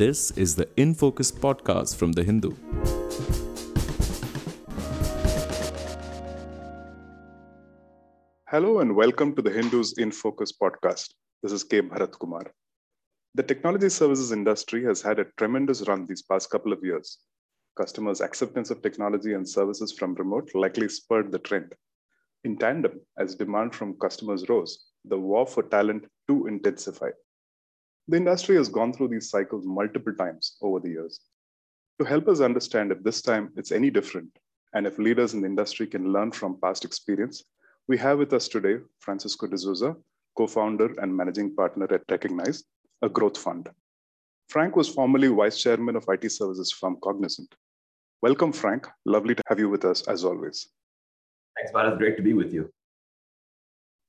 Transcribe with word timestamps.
This 0.00 0.30
is 0.30 0.56
the 0.56 0.66
In 0.78 0.94
Focus 0.94 1.30
podcast 1.30 1.94
from 1.94 2.12
The 2.12 2.22
Hindu. 2.24 2.52
Hello 8.48 8.78
and 8.80 8.96
welcome 8.96 9.36
to 9.36 9.42
the 9.42 9.50
Hindus 9.50 9.98
in 9.98 10.10
Focus 10.10 10.52
podcast. 10.52 11.12
This 11.42 11.52
is 11.52 11.64
K. 11.64 11.82
Bharat 11.82 12.12
Kumar. 12.18 12.50
The 13.34 13.42
technology 13.42 13.90
services 13.90 14.32
industry 14.32 14.82
has 14.84 15.02
had 15.02 15.18
a 15.18 15.26
tremendous 15.36 15.86
run 15.86 16.06
these 16.06 16.22
past 16.22 16.48
couple 16.48 16.72
of 16.72 16.82
years. 16.82 17.18
Customers' 17.76 18.22
acceptance 18.22 18.70
of 18.70 18.80
technology 18.80 19.34
and 19.34 19.46
services 19.46 19.92
from 19.92 20.14
remote 20.14 20.48
likely 20.54 20.88
spurred 20.88 21.30
the 21.30 21.40
trend. 21.40 21.74
In 22.44 22.56
tandem, 22.56 23.02
as 23.18 23.34
demand 23.34 23.74
from 23.74 23.98
customers 23.98 24.48
rose, 24.48 24.86
the 25.04 25.18
war 25.18 25.46
for 25.46 25.62
talent 25.62 26.06
too 26.26 26.46
intensified. 26.46 27.12
The 28.10 28.16
industry 28.16 28.56
has 28.56 28.68
gone 28.68 28.92
through 28.92 29.06
these 29.06 29.30
cycles 29.30 29.64
multiple 29.64 30.12
times 30.12 30.56
over 30.62 30.80
the 30.80 30.88
years. 30.88 31.20
To 32.00 32.04
help 32.04 32.26
us 32.26 32.40
understand 32.40 32.90
if 32.90 33.04
this 33.04 33.22
time 33.22 33.52
it's 33.54 33.70
any 33.70 33.88
different, 33.88 34.36
and 34.74 34.84
if 34.84 34.98
leaders 34.98 35.32
in 35.32 35.42
the 35.42 35.46
industry 35.46 35.86
can 35.86 36.12
learn 36.12 36.32
from 36.32 36.58
past 36.60 36.84
experience, 36.84 37.44
we 37.86 37.96
have 37.98 38.18
with 38.18 38.32
us 38.32 38.48
today 38.48 38.78
Francisco 38.98 39.46
D'Souza, 39.46 39.94
co 40.36 40.48
founder 40.48 40.92
and 41.00 41.16
managing 41.16 41.54
partner 41.54 41.86
at 41.94 42.02
Recognize, 42.10 42.64
a 43.00 43.08
growth 43.08 43.38
fund. 43.38 43.68
Frank 44.48 44.74
was 44.74 44.88
formerly 44.88 45.28
vice 45.28 45.62
chairman 45.62 45.94
of 45.94 46.04
IT 46.08 46.32
services 46.32 46.72
firm 46.72 46.96
Cognizant. 47.04 47.54
Welcome, 48.22 48.52
Frank. 48.52 48.88
Lovely 49.04 49.36
to 49.36 49.42
have 49.46 49.60
you 49.60 49.68
with 49.68 49.84
us 49.84 50.02
as 50.08 50.24
always. 50.24 50.66
Thanks, 51.56 51.70
Bharat. 51.70 51.98
Great 51.98 52.16
to 52.16 52.24
be 52.24 52.32
with 52.32 52.52
you. 52.52 52.72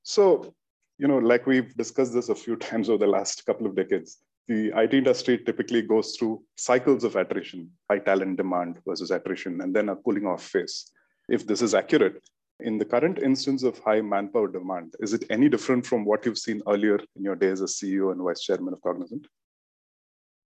So, 0.01 0.55
you 1.01 1.07
know, 1.07 1.17
like 1.17 1.47
we've 1.47 1.75
discussed 1.75 2.13
this 2.13 2.29
a 2.29 2.35
few 2.35 2.55
times 2.67 2.87
over 2.87 2.99
the 2.99 3.11
last 3.11 3.43
couple 3.47 3.65
of 3.65 3.75
decades, 3.75 4.19
the 4.47 4.71
IT 4.75 4.93
industry 4.93 5.39
typically 5.39 5.81
goes 5.81 6.15
through 6.15 6.43
cycles 6.57 7.03
of 7.03 7.15
attrition, 7.15 7.71
high 7.89 7.97
talent 7.97 8.37
demand 8.37 8.79
versus 8.87 9.09
attrition, 9.09 9.61
and 9.61 9.75
then 9.75 9.89
a 9.89 9.95
cooling 9.95 10.27
off 10.27 10.43
phase. 10.43 10.91
If 11.27 11.47
this 11.47 11.63
is 11.63 11.73
accurate, 11.73 12.21
in 12.59 12.77
the 12.77 12.85
current 12.85 13.17
instance 13.17 13.63
of 13.63 13.79
high 13.79 14.01
manpower 14.01 14.47
demand, 14.47 14.93
is 14.99 15.13
it 15.13 15.25
any 15.31 15.49
different 15.49 15.85
from 15.87 16.05
what 16.05 16.23
you've 16.23 16.37
seen 16.37 16.61
earlier 16.67 16.99
in 17.15 17.23
your 17.23 17.35
days 17.35 17.63
as 17.63 17.73
CEO 17.73 18.11
and 18.11 18.21
vice 18.21 18.41
chairman 18.41 18.73
of 18.73 18.81
Cognizant? 18.81 19.25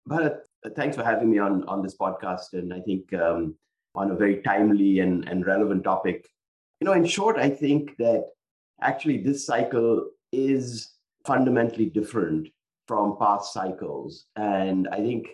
Bharat, 0.08 0.38
thanks 0.76 0.96
for 0.96 1.04
having 1.04 1.32
me 1.32 1.40
on, 1.40 1.66
on 1.66 1.82
this 1.82 1.98
podcast. 1.98 2.54
And 2.54 2.74
I 2.74 2.80
think 2.80 3.14
um, 3.14 3.56
on 3.96 4.12
a 4.12 4.16
very 4.16 4.42
timely 4.44 5.00
and, 5.00 5.28
and 5.28 5.46
relevant 5.46 5.84
topic. 5.84 6.26
You 6.80 6.86
know, 6.86 6.94
in 6.94 7.06
short, 7.06 7.38
I 7.38 7.50
think 7.50 7.98
that 7.98 8.28
actually 8.82 9.18
this 9.18 9.46
cycle 9.46 10.12
is 10.36 10.92
fundamentally 11.26 11.86
different 11.86 12.48
from 12.88 13.18
past 13.18 13.54
cycles. 13.54 14.26
And 14.36 14.88
I 14.92 14.98
think 14.98 15.28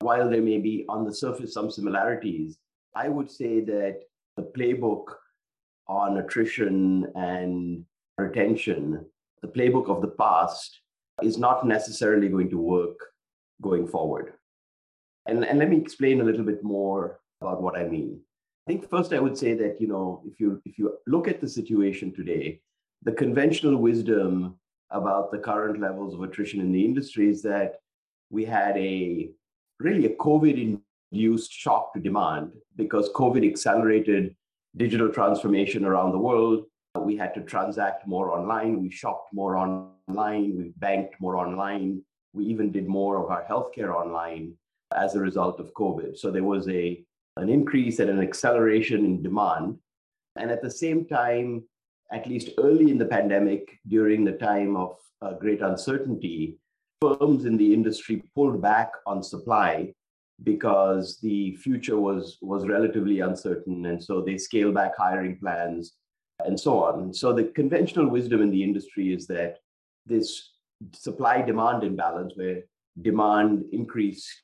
while 0.00 0.28
there 0.28 0.42
may 0.42 0.58
be 0.58 0.84
on 0.88 1.04
the 1.04 1.14
surface 1.14 1.54
some 1.54 1.70
similarities, 1.70 2.58
I 2.94 3.08
would 3.08 3.30
say 3.30 3.60
that 3.60 4.00
the 4.36 4.42
playbook 4.42 5.04
on 5.86 6.18
attrition 6.18 7.06
and 7.14 7.84
retention, 8.18 9.04
the 9.42 9.48
playbook 9.48 9.88
of 9.88 10.00
the 10.00 10.08
past 10.08 10.80
is 11.22 11.38
not 11.38 11.66
necessarily 11.66 12.28
going 12.28 12.50
to 12.50 12.58
work 12.58 12.98
going 13.62 13.86
forward. 13.86 14.34
And, 15.26 15.44
and 15.44 15.58
let 15.58 15.70
me 15.70 15.76
explain 15.76 16.20
a 16.20 16.24
little 16.24 16.44
bit 16.44 16.62
more 16.62 17.20
about 17.40 17.62
what 17.62 17.76
I 17.76 17.84
mean. 17.84 18.20
I 18.66 18.72
think 18.72 18.88
first 18.88 19.12
I 19.12 19.20
would 19.20 19.36
say 19.36 19.54
that, 19.54 19.80
you 19.80 19.86
know, 19.86 20.22
if 20.26 20.40
you 20.40 20.60
if 20.64 20.78
you 20.78 20.96
look 21.06 21.28
at 21.28 21.40
the 21.40 21.48
situation 21.48 22.14
today, 22.14 22.60
the 23.04 23.12
conventional 23.12 23.76
wisdom 23.76 24.56
about 24.90 25.30
the 25.30 25.38
current 25.38 25.80
levels 25.80 26.14
of 26.14 26.22
attrition 26.22 26.60
in 26.60 26.72
the 26.72 26.84
industry 26.84 27.28
is 27.28 27.42
that 27.42 27.76
we 28.30 28.44
had 28.44 28.76
a 28.76 29.30
really 29.78 30.06
a 30.06 30.16
COVID 30.16 30.80
induced 31.12 31.52
shock 31.52 31.92
to 31.92 32.00
demand 32.00 32.52
because 32.76 33.10
COVID 33.10 33.48
accelerated 33.48 34.34
digital 34.76 35.10
transformation 35.10 35.84
around 35.84 36.12
the 36.12 36.18
world. 36.18 36.64
We 36.98 37.16
had 37.16 37.34
to 37.34 37.42
transact 37.42 38.06
more 38.06 38.30
online. 38.30 38.80
We 38.80 38.90
shopped 38.90 39.32
more 39.32 39.56
online. 39.56 40.56
We 40.56 40.72
banked 40.76 41.20
more 41.20 41.36
online. 41.36 42.02
We 42.32 42.44
even 42.46 42.72
did 42.72 42.88
more 42.88 43.22
of 43.22 43.30
our 43.30 43.44
healthcare 43.44 43.94
online 43.94 44.54
as 44.96 45.14
a 45.14 45.20
result 45.20 45.60
of 45.60 45.74
COVID. 45.74 46.16
So 46.16 46.30
there 46.30 46.44
was 46.44 46.68
a, 46.68 47.04
an 47.36 47.48
increase 47.48 47.98
and 47.98 48.10
an 48.10 48.20
acceleration 48.20 49.04
in 49.04 49.22
demand. 49.22 49.78
And 50.36 50.50
at 50.50 50.62
the 50.62 50.70
same 50.70 51.04
time, 51.04 51.64
at 52.14 52.28
least 52.28 52.50
early 52.58 52.92
in 52.92 52.98
the 52.98 53.04
pandemic, 53.04 53.80
during 53.88 54.24
the 54.24 54.38
time 54.50 54.76
of 54.76 54.96
uh, 55.20 55.32
great 55.32 55.60
uncertainty, 55.60 56.56
firms 57.00 57.44
in 57.44 57.56
the 57.56 57.74
industry 57.74 58.22
pulled 58.36 58.62
back 58.62 58.92
on 59.04 59.20
supply 59.20 59.92
because 60.44 61.18
the 61.20 61.54
future 61.56 61.98
was 61.98 62.38
was 62.40 62.68
relatively 62.68 63.20
uncertain 63.20 63.86
and 63.86 64.02
so 64.02 64.20
they 64.20 64.38
scaled 64.38 64.74
back 64.74 64.92
hiring 64.96 65.36
plans 65.38 65.94
and 66.44 66.58
so 66.58 66.82
on. 66.82 67.12
So 67.12 67.32
the 67.32 67.44
conventional 67.60 68.08
wisdom 68.08 68.40
in 68.42 68.50
the 68.50 68.62
industry 68.62 69.12
is 69.12 69.26
that 69.26 69.58
this 70.06 70.52
supply 70.92 71.42
demand 71.42 71.82
imbalance 71.82 72.32
where 72.36 72.62
demand 73.02 73.64
increased 73.72 74.42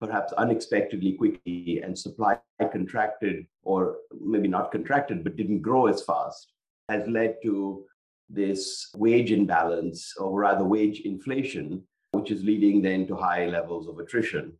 perhaps 0.00 0.32
unexpectedly 0.34 1.12
quickly 1.12 1.80
and 1.82 1.98
supply 1.98 2.38
contracted 2.72 3.46
or 3.62 3.96
maybe 4.20 4.48
not 4.48 4.70
contracted 4.70 5.24
but 5.24 5.36
didn't 5.36 5.62
grow 5.62 5.86
as 5.86 6.02
fast 6.02 6.52
has 6.88 7.08
led 7.08 7.36
to 7.42 7.84
this 8.30 8.90
wage 8.96 9.32
imbalance 9.32 10.14
or 10.18 10.38
rather 10.38 10.64
wage 10.64 11.00
inflation 11.00 11.82
which 12.12 12.30
is 12.30 12.42
leading 12.42 12.82
then 12.82 13.06
to 13.06 13.14
high 13.16 13.46
levels 13.46 13.86
of 13.88 13.98
attrition 13.98 14.52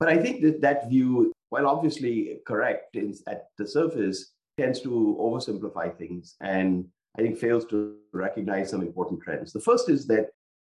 but 0.00 0.08
I 0.08 0.16
think 0.16 0.40
that 0.42 0.62
that 0.62 0.88
view, 0.88 1.30
while 1.50 1.66
obviously 1.66 2.40
correct 2.46 2.96
at 3.28 3.48
the 3.58 3.66
surface, 3.66 4.32
tends 4.58 4.80
to 4.80 5.16
oversimplify 5.20 5.96
things 5.96 6.36
and 6.40 6.86
I 7.18 7.22
think 7.22 7.38
fails 7.38 7.66
to 7.66 7.96
recognize 8.12 8.70
some 8.70 8.80
important 8.80 9.22
trends. 9.22 9.52
The 9.52 9.60
first 9.60 9.90
is 9.90 10.06
that 10.06 10.30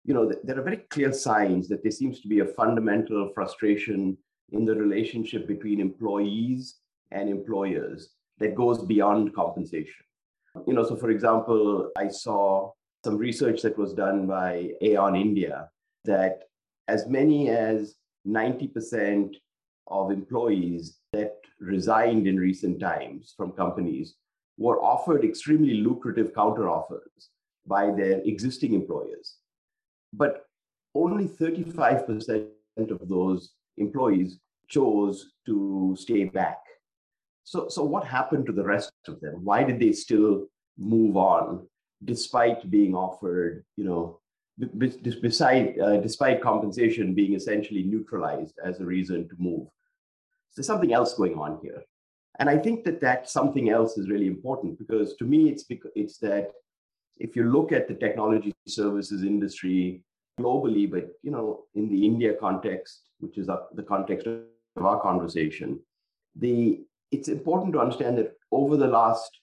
you 0.04 0.14
know 0.14 0.32
there 0.42 0.58
are 0.58 0.62
very 0.62 0.78
clear 0.88 1.12
signs 1.12 1.68
that 1.68 1.82
there 1.82 1.92
seems 1.92 2.20
to 2.20 2.28
be 2.28 2.40
a 2.40 2.46
fundamental 2.46 3.30
frustration 3.34 4.16
in 4.52 4.64
the 4.64 4.74
relationship 4.74 5.46
between 5.46 5.80
employees 5.80 6.76
and 7.10 7.28
employers 7.28 8.14
that 8.38 8.54
goes 8.54 8.82
beyond 8.82 9.34
compensation. 9.34 10.04
You 10.66 10.74
know, 10.74 10.84
so 10.84 10.96
for 10.96 11.10
example, 11.10 11.90
I 11.96 12.08
saw 12.08 12.72
some 13.04 13.16
research 13.16 13.62
that 13.62 13.78
was 13.78 13.94
done 13.94 14.26
by 14.26 14.72
Aon 14.82 15.16
India 15.16 15.68
that 16.04 16.42
as 16.88 17.06
many 17.06 17.50
as 17.50 17.94
90% 18.26 19.34
of 19.88 20.10
employees 20.10 20.98
that 21.12 21.36
resigned 21.60 22.26
in 22.26 22.36
recent 22.36 22.80
times 22.80 23.34
from 23.36 23.52
companies 23.52 24.14
were 24.58 24.82
offered 24.82 25.24
extremely 25.24 25.74
lucrative 25.74 26.32
counteroffers 26.32 27.28
by 27.66 27.90
their 27.90 28.20
existing 28.24 28.74
employers. 28.74 29.36
But 30.12 30.44
only 30.94 31.26
35% 31.26 32.48
of 32.76 33.08
those 33.08 33.52
employees 33.78 34.38
chose 34.68 35.32
to 35.46 35.96
stay 35.98 36.24
back. 36.24 36.58
So, 37.50 37.66
so 37.68 37.82
what 37.82 38.06
happened 38.06 38.46
to 38.46 38.52
the 38.52 38.62
rest 38.62 38.92
of 39.08 39.20
them? 39.20 39.40
Why 39.42 39.64
did 39.64 39.80
they 39.80 39.90
still 39.90 40.46
move 40.78 41.16
on 41.16 41.66
despite 42.04 42.70
being 42.70 42.94
offered, 42.94 43.64
you 43.76 43.82
know, 43.82 44.20
beside, 45.20 45.76
uh, 45.80 45.96
despite 45.96 46.40
compensation 46.40 47.12
being 47.12 47.34
essentially 47.34 47.82
neutralized 47.82 48.54
as 48.64 48.78
a 48.78 48.84
reason 48.84 49.28
to 49.28 49.34
move. 49.36 49.66
So 49.66 50.54
there's 50.56 50.68
something 50.68 50.92
else 50.92 51.14
going 51.14 51.34
on 51.34 51.58
here. 51.60 51.82
And 52.38 52.48
I 52.48 52.56
think 52.56 52.84
that 52.84 53.00
that 53.00 53.28
something 53.28 53.68
else 53.68 53.98
is 53.98 54.08
really 54.08 54.28
important 54.28 54.78
because 54.78 55.16
to 55.16 55.24
me, 55.24 55.48
it's, 55.48 55.64
it's 55.96 56.18
that 56.18 56.52
if 57.18 57.34
you 57.34 57.50
look 57.50 57.72
at 57.72 57.88
the 57.88 57.94
technology 57.94 58.54
services 58.68 59.24
industry 59.24 60.04
globally, 60.38 60.88
but 60.88 61.08
you 61.24 61.32
know, 61.32 61.64
in 61.74 61.88
the 61.88 62.06
India 62.06 62.32
context, 62.32 63.10
which 63.18 63.38
is 63.38 63.48
the 63.48 63.82
context 63.82 64.28
of 64.28 64.84
our 64.84 65.00
conversation, 65.00 65.80
the 66.36 66.80
it's 67.10 67.28
important 67.28 67.72
to 67.72 67.80
understand 67.80 68.18
that 68.18 68.32
over 68.52 68.76
the 68.76 68.86
last 68.86 69.40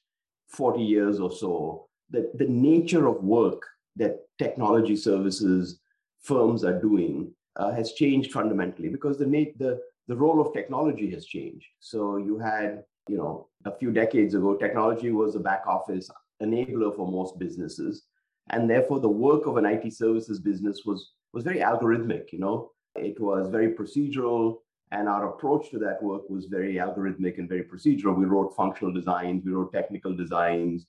40 0.50 0.82
years 0.82 1.20
or 1.20 1.32
so, 1.32 1.88
that 2.10 2.38
the 2.38 2.48
nature 2.48 3.08
of 3.08 3.24
work 3.24 3.64
that 3.98 4.20
technology 4.38 4.96
services 4.96 5.80
firms 6.22 6.64
are 6.64 6.80
doing 6.80 7.32
uh, 7.58 7.72
has 7.72 7.94
changed 7.94 8.32
fundamentally 8.32 8.90
because 8.90 9.18
the, 9.18 9.26
the, 9.58 9.80
the 10.08 10.16
role 10.16 10.40
of 10.40 10.54
technology 10.54 11.10
has 11.12 11.26
changed. 11.26 11.66
So 11.80 12.18
you 12.18 12.38
had, 12.38 12.84
you 13.10 13.18
know, 13.18 13.48
a 13.66 13.76
few 13.76 13.92
decades 13.92 14.34
ago, 14.36 14.56
technology 14.56 15.12
was 15.12 15.36
a 15.36 15.40
back 15.40 15.64
office 15.68 16.10
enabler 16.42 16.96
for 16.96 17.12
most 17.12 17.40
businesses. 17.40 18.04
And 18.52 18.70
therefore 18.70 19.00
the 19.00 19.10
work 19.10 19.46
of 19.48 19.58
an 19.58 19.66
IT 19.66 19.94
services 19.94 20.40
business 20.40 20.84
was, 20.86 21.12
was 21.34 21.44
very 21.44 21.60
algorithmic, 21.60 22.32
you 22.32 22.40
know, 22.40 22.72
it 22.96 23.20
was 23.20 23.50
very 23.50 23.74
procedural. 23.74 24.58
And 24.92 25.10
our 25.10 25.30
approach 25.30 25.70
to 25.72 25.80
that 25.80 26.02
work 26.02 26.30
was 26.30 26.46
very 26.46 26.76
algorithmic 26.76 27.38
and 27.38 27.50
very 27.50 27.64
procedural. 27.64 28.16
We 28.16 28.26
wrote 28.26 28.56
functional 28.56 28.94
designs, 28.94 29.44
we 29.44 29.52
wrote 29.52 29.74
technical 29.74 30.16
designs, 30.16 30.86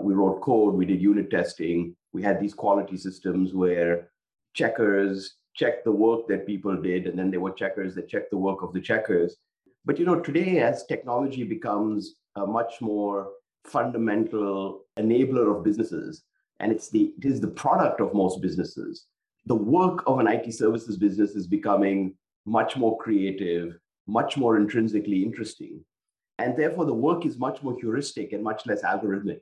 we 0.00 0.14
wrote 0.14 0.40
code, 0.40 0.74
we 0.74 0.86
did 0.86 1.02
unit 1.02 1.30
testing. 1.30 1.96
We 2.12 2.22
had 2.22 2.40
these 2.40 2.54
quality 2.54 2.96
systems 2.96 3.52
where 3.52 4.10
checkers 4.54 5.36
check 5.54 5.84
the 5.84 5.92
work 5.92 6.28
that 6.28 6.46
people 6.46 6.80
did, 6.80 7.06
and 7.06 7.18
then 7.18 7.30
there 7.30 7.40
were 7.40 7.52
checkers 7.52 7.94
that 7.96 8.08
checked 8.08 8.30
the 8.30 8.38
work 8.38 8.62
of 8.62 8.72
the 8.72 8.80
checkers. 8.80 9.36
But 9.84 9.98
you 9.98 10.04
know, 10.04 10.20
today 10.20 10.60
as 10.60 10.86
technology 10.86 11.44
becomes 11.44 12.14
a 12.36 12.46
much 12.46 12.80
more 12.80 13.30
fundamental 13.64 14.84
enabler 14.98 15.56
of 15.56 15.64
businesses, 15.64 16.22
and 16.60 16.70
it's 16.70 16.88
the 16.88 17.12
it 17.18 17.24
is 17.24 17.40
the 17.40 17.48
product 17.48 18.00
of 18.00 18.14
most 18.14 18.40
businesses. 18.40 19.06
The 19.46 19.54
work 19.54 20.02
of 20.06 20.18
an 20.18 20.28
IT 20.28 20.52
services 20.54 20.96
business 20.96 21.32
is 21.32 21.46
becoming 21.46 22.14
much 22.46 22.76
more 22.76 22.96
creative, 22.98 23.78
much 24.06 24.36
more 24.36 24.56
intrinsically 24.56 25.22
interesting. 25.22 25.84
And 26.38 26.56
therefore, 26.56 26.86
the 26.86 26.94
work 26.94 27.26
is 27.26 27.38
much 27.38 27.62
more 27.62 27.76
heuristic 27.78 28.32
and 28.32 28.42
much 28.42 28.66
less 28.66 28.82
algorithmic. 28.82 29.40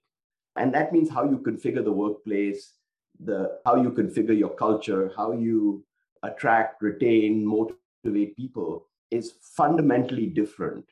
And 0.56 0.74
that 0.74 0.92
means 0.92 1.08
how 1.08 1.24
you 1.24 1.38
configure 1.38 1.84
the 1.84 1.92
workplace, 1.92 2.74
the 3.20 3.58
how 3.64 3.76
you 3.76 3.90
configure 3.90 4.36
your 4.36 4.54
culture, 4.54 5.12
how 5.16 5.32
you 5.32 5.84
attract, 6.22 6.82
retain, 6.82 7.46
motivate 7.46 8.36
people 8.36 8.86
is 9.10 9.34
fundamentally 9.56 10.26
different. 10.26 10.84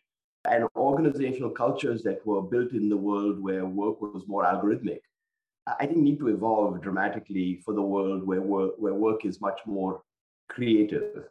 And 0.49 0.69
organizational 0.77 1.51
cultures 1.51 2.05
that 2.05 2.25
were 2.25 2.43
built 2.43 2.73
in 2.73 2.89
the 2.89 2.97
world 2.97 3.41
where 3.41 3.67
work 3.67 4.01
was 4.01 4.29
more 4.29 4.45
algorithmic, 4.45 5.01
I 5.81 5.87
think 5.87 5.99
need 5.99 6.21
to 6.21 6.29
evolve 6.29 6.81
dramatically 6.81 7.61
for 7.65 7.75
the 7.75 7.83
world 7.83 8.25
where 8.25 8.41
work, 8.41 8.75
where 8.79 8.95
work 8.95 9.25
is 9.25 9.41
much 9.41 9.59
more 9.67 10.03
creative. 10.49 11.25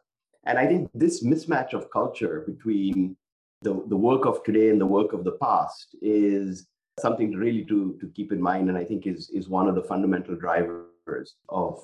And 0.45 0.59
I 0.59 0.67
think 0.67 0.89
this 0.93 1.23
mismatch 1.23 1.73
of 1.73 1.89
culture 1.91 2.43
between 2.45 3.17
the, 3.61 3.83
the 3.87 3.97
work 3.97 4.25
of 4.25 4.43
today 4.43 4.69
and 4.69 4.79
the 4.79 4.85
work 4.85 5.13
of 5.13 5.23
the 5.23 5.33
past 5.33 5.95
is 6.01 6.67
something 6.99 7.31
really 7.31 7.65
to, 7.65 7.97
to 7.99 8.07
keep 8.15 8.31
in 8.31 8.41
mind 8.41 8.69
and 8.69 8.77
i 8.77 8.83
think 8.83 9.05
is, 9.05 9.29
is 9.31 9.49
one 9.49 9.67
of 9.67 9.75
the 9.75 9.83
fundamental 9.83 10.35
drivers 10.35 11.35
of 11.49 11.83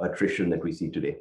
attrition 0.00 0.50
that 0.50 0.62
we 0.62 0.72
see 0.72 0.88
today. 0.90 1.16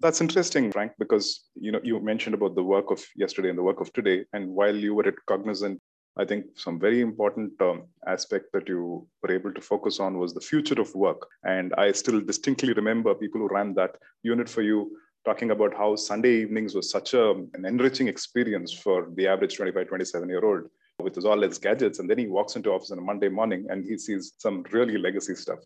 That's 0.00 0.20
interesting 0.20 0.72
frank 0.72 0.92
because 0.98 1.44
you 1.54 1.72
know 1.72 1.80
you 1.82 2.00
mentioned 2.00 2.34
about 2.34 2.54
the 2.54 2.62
work 2.62 2.90
of 2.90 3.04
yesterday 3.16 3.50
and 3.50 3.58
the 3.58 3.62
work 3.62 3.80
of 3.80 3.92
today. 3.92 4.24
And 4.32 4.48
while 4.48 4.74
you 4.74 4.94
were 4.94 5.06
at 5.06 5.26
cognizant 5.26 5.80
i 6.18 6.24
think 6.24 6.44
some 6.56 6.80
very 6.80 7.00
important 7.00 7.52
um, 7.62 7.84
aspect 8.06 8.46
that 8.52 8.68
you 8.68 9.06
were 9.22 9.32
able 9.32 9.52
to 9.54 9.60
focus 9.60 10.00
on 10.00 10.18
was 10.18 10.34
the 10.34 10.40
future 10.40 10.80
of 10.80 10.94
work. 10.94 11.26
And 11.44 11.74
i 11.74 11.92
still 11.92 12.20
distinctly 12.20 12.72
remember 12.72 13.14
people 13.14 13.40
who 13.40 13.54
ran 13.54 13.74
that 13.74 13.96
unit 14.22 14.48
for 14.48 14.62
you 14.62 14.90
talking 15.24 15.50
about 15.50 15.74
how 15.74 15.94
sunday 15.96 16.42
evenings 16.42 16.74
was 16.74 16.90
such 16.90 17.14
a, 17.14 17.30
an 17.30 17.64
enriching 17.64 18.08
experience 18.08 18.72
for 18.72 19.08
the 19.14 19.26
average 19.26 19.56
25 19.56 19.88
27 19.88 20.28
year 20.28 20.44
old 20.44 20.64
with 21.02 21.14
his 21.14 21.24
all 21.24 21.40
his 21.40 21.58
gadgets. 21.58 21.98
And 21.98 22.08
then 22.08 22.18
he 22.18 22.26
walks 22.26 22.56
into 22.56 22.70
office 22.70 22.90
on 22.90 22.98
a 22.98 23.02
Monday 23.02 23.28
morning 23.28 23.66
and 23.68 23.84
he 23.84 23.98
sees 23.98 24.32
some 24.38 24.64
really 24.70 24.98
legacy 24.98 25.34
stuff. 25.34 25.58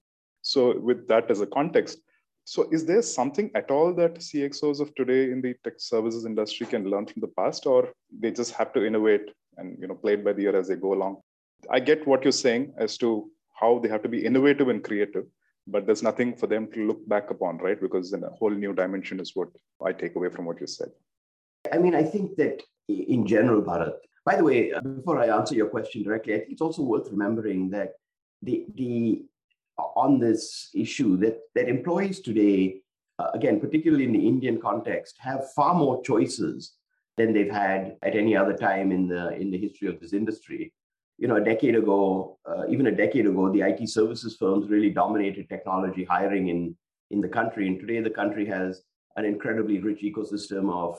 So 0.42 0.78
with 0.78 1.08
that 1.08 1.30
as 1.30 1.40
a 1.40 1.46
context, 1.46 1.98
so 2.44 2.68
is 2.70 2.84
there 2.84 3.00
something 3.00 3.50
at 3.54 3.70
all 3.70 3.94
that 3.94 4.16
CXOs 4.16 4.80
of 4.80 4.94
today 4.94 5.32
in 5.32 5.40
the 5.40 5.54
tech 5.64 5.74
services 5.78 6.26
industry 6.26 6.66
can 6.66 6.84
learn 6.84 7.06
from 7.06 7.22
the 7.22 7.32
past, 7.38 7.64
or 7.64 7.88
they 8.20 8.30
just 8.30 8.52
have 8.52 8.74
to 8.74 8.84
innovate 8.84 9.30
and 9.56 9.78
you 9.80 9.88
know 9.88 9.94
play 9.94 10.12
it 10.12 10.24
by 10.24 10.34
the 10.34 10.42
ear 10.42 10.54
as 10.54 10.68
they 10.68 10.76
go 10.76 10.92
along? 10.92 11.22
I 11.70 11.80
get 11.80 12.06
what 12.06 12.22
you're 12.22 12.32
saying 12.32 12.74
as 12.76 12.98
to 12.98 13.30
how 13.54 13.78
they 13.78 13.88
have 13.88 14.02
to 14.02 14.10
be 14.10 14.26
innovative 14.26 14.68
and 14.68 14.84
creative, 14.84 15.24
but 15.66 15.86
there's 15.86 16.02
nothing 16.02 16.36
for 16.36 16.46
them 16.46 16.70
to 16.72 16.86
look 16.86 17.06
back 17.08 17.30
upon, 17.30 17.58
right? 17.58 17.80
Because 17.80 18.12
a 18.12 18.18
whole 18.38 18.50
new 18.50 18.74
dimension 18.74 19.20
is 19.20 19.32
what 19.34 19.48
I 19.84 19.92
take 19.92 20.16
away 20.16 20.28
from 20.28 20.44
what 20.44 20.60
you 20.60 20.66
said. 20.66 20.90
I 21.72 21.78
mean, 21.78 21.94
I 21.94 22.02
think 22.02 22.36
that 22.36 22.62
in 22.88 23.26
general, 23.26 23.62
Bharat, 23.62 23.94
by 24.26 24.36
the 24.36 24.44
way, 24.44 24.72
uh, 24.72 24.80
before 24.80 25.18
I 25.18 25.28
answer 25.28 25.54
your 25.54 25.68
question 25.68 26.02
directly, 26.02 26.34
I 26.34 26.38
think 26.38 26.52
it's 26.52 26.60
also 26.60 26.82
worth 26.82 27.10
remembering 27.10 27.70
that 27.70 27.92
the 28.42 28.66
the 28.74 29.24
on 29.78 30.18
this 30.18 30.70
issue 30.74 31.16
that 31.18 31.38
that 31.54 31.68
employees 31.68 32.20
today, 32.20 32.80
uh, 33.18 33.30
again, 33.34 33.60
particularly 33.60 34.04
in 34.04 34.12
the 34.12 34.26
Indian 34.26 34.60
context, 34.60 35.16
have 35.18 35.52
far 35.54 35.74
more 35.74 36.02
choices 36.02 36.74
than 37.16 37.32
they've 37.32 37.52
had 37.52 37.96
at 38.02 38.14
any 38.14 38.36
other 38.36 38.56
time 38.56 38.92
in 38.92 39.08
the 39.08 39.34
in 39.34 39.50
the 39.50 39.58
history 39.58 39.88
of 39.88 40.00
this 40.00 40.12
industry. 40.12 40.72
You 41.18 41.28
know, 41.28 41.36
a 41.36 41.44
decade 41.44 41.76
ago, 41.76 42.38
uh, 42.44 42.64
even 42.68 42.88
a 42.88 42.92
decade 42.92 43.26
ago, 43.26 43.52
the 43.52 43.60
IT 43.60 43.88
services 43.88 44.36
firms 44.36 44.68
really 44.68 44.90
dominated 44.90 45.48
technology 45.48 46.04
hiring 46.04 46.48
in 46.48 46.76
in 47.10 47.20
the 47.20 47.28
country, 47.28 47.68
and 47.68 47.78
today 47.78 48.00
the 48.00 48.10
country 48.10 48.46
has 48.46 48.82
an 49.16 49.24
incredibly 49.24 49.78
rich 49.78 50.02
ecosystem 50.02 50.72
of 50.72 50.98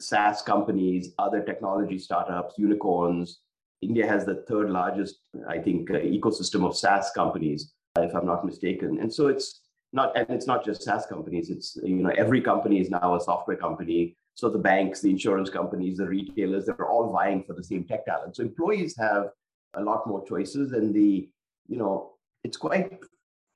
SaaS 0.00 0.42
companies, 0.42 1.12
other 1.18 1.42
technology 1.42 1.98
startups, 1.98 2.54
unicorns. 2.56 3.40
India 3.80 4.06
has 4.06 4.24
the 4.24 4.44
third 4.48 4.70
largest, 4.70 5.20
I 5.48 5.58
think, 5.58 5.90
uh, 5.90 5.94
ecosystem 5.94 6.64
of 6.66 6.76
SaaS 6.76 7.10
companies, 7.14 7.72
if 7.96 8.14
I'm 8.14 8.26
not 8.26 8.44
mistaken. 8.44 8.98
And 9.00 9.12
so 9.12 9.28
it's 9.28 9.60
not, 9.92 10.16
and 10.16 10.28
it's 10.30 10.46
not 10.46 10.64
just 10.64 10.82
SaaS 10.82 11.06
companies. 11.06 11.50
It's 11.50 11.76
you 11.82 11.96
know 11.96 12.10
every 12.10 12.40
company 12.40 12.80
is 12.80 12.90
now 12.90 13.16
a 13.16 13.20
software 13.20 13.56
company. 13.56 14.16
So 14.34 14.48
the 14.48 14.58
banks, 14.58 15.00
the 15.00 15.10
insurance 15.10 15.50
companies, 15.50 15.96
the 15.96 16.06
retailers, 16.06 16.66
they're 16.66 16.88
all 16.88 17.10
vying 17.12 17.42
for 17.42 17.54
the 17.54 17.64
same 17.64 17.84
tech 17.84 18.04
talent. 18.06 18.36
So 18.36 18.44
employees 18.44 18.96
have 18.96 19.30
a 19.74 19.82
lot 19.82 20.06
more 20.06 20.24
choices, 20.26 20.72
and 20.72 20.94
the 20.94 21.28
you 21.68 21.76
know 21.76 22.12
it's 22.44 22.56
quite 22.56 22.92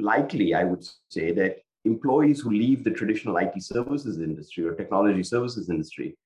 likely, 0.01 0.55
I 0.55 0.65
would 0.65 0.87
say, 1.09 1.33
that 1.33 1.59
employees 1.85 2.41
who 2.41 2.51
leave 2.51 2.85
the 2.85 2.91
traditional 2.91 3.37
IT 3.37 3.63
services 3.63 4.21
industry 4.21 4.67
or 4.67 4.75
technology 4.75 5.23
services 5.23 5.69
industry 5.71 6.17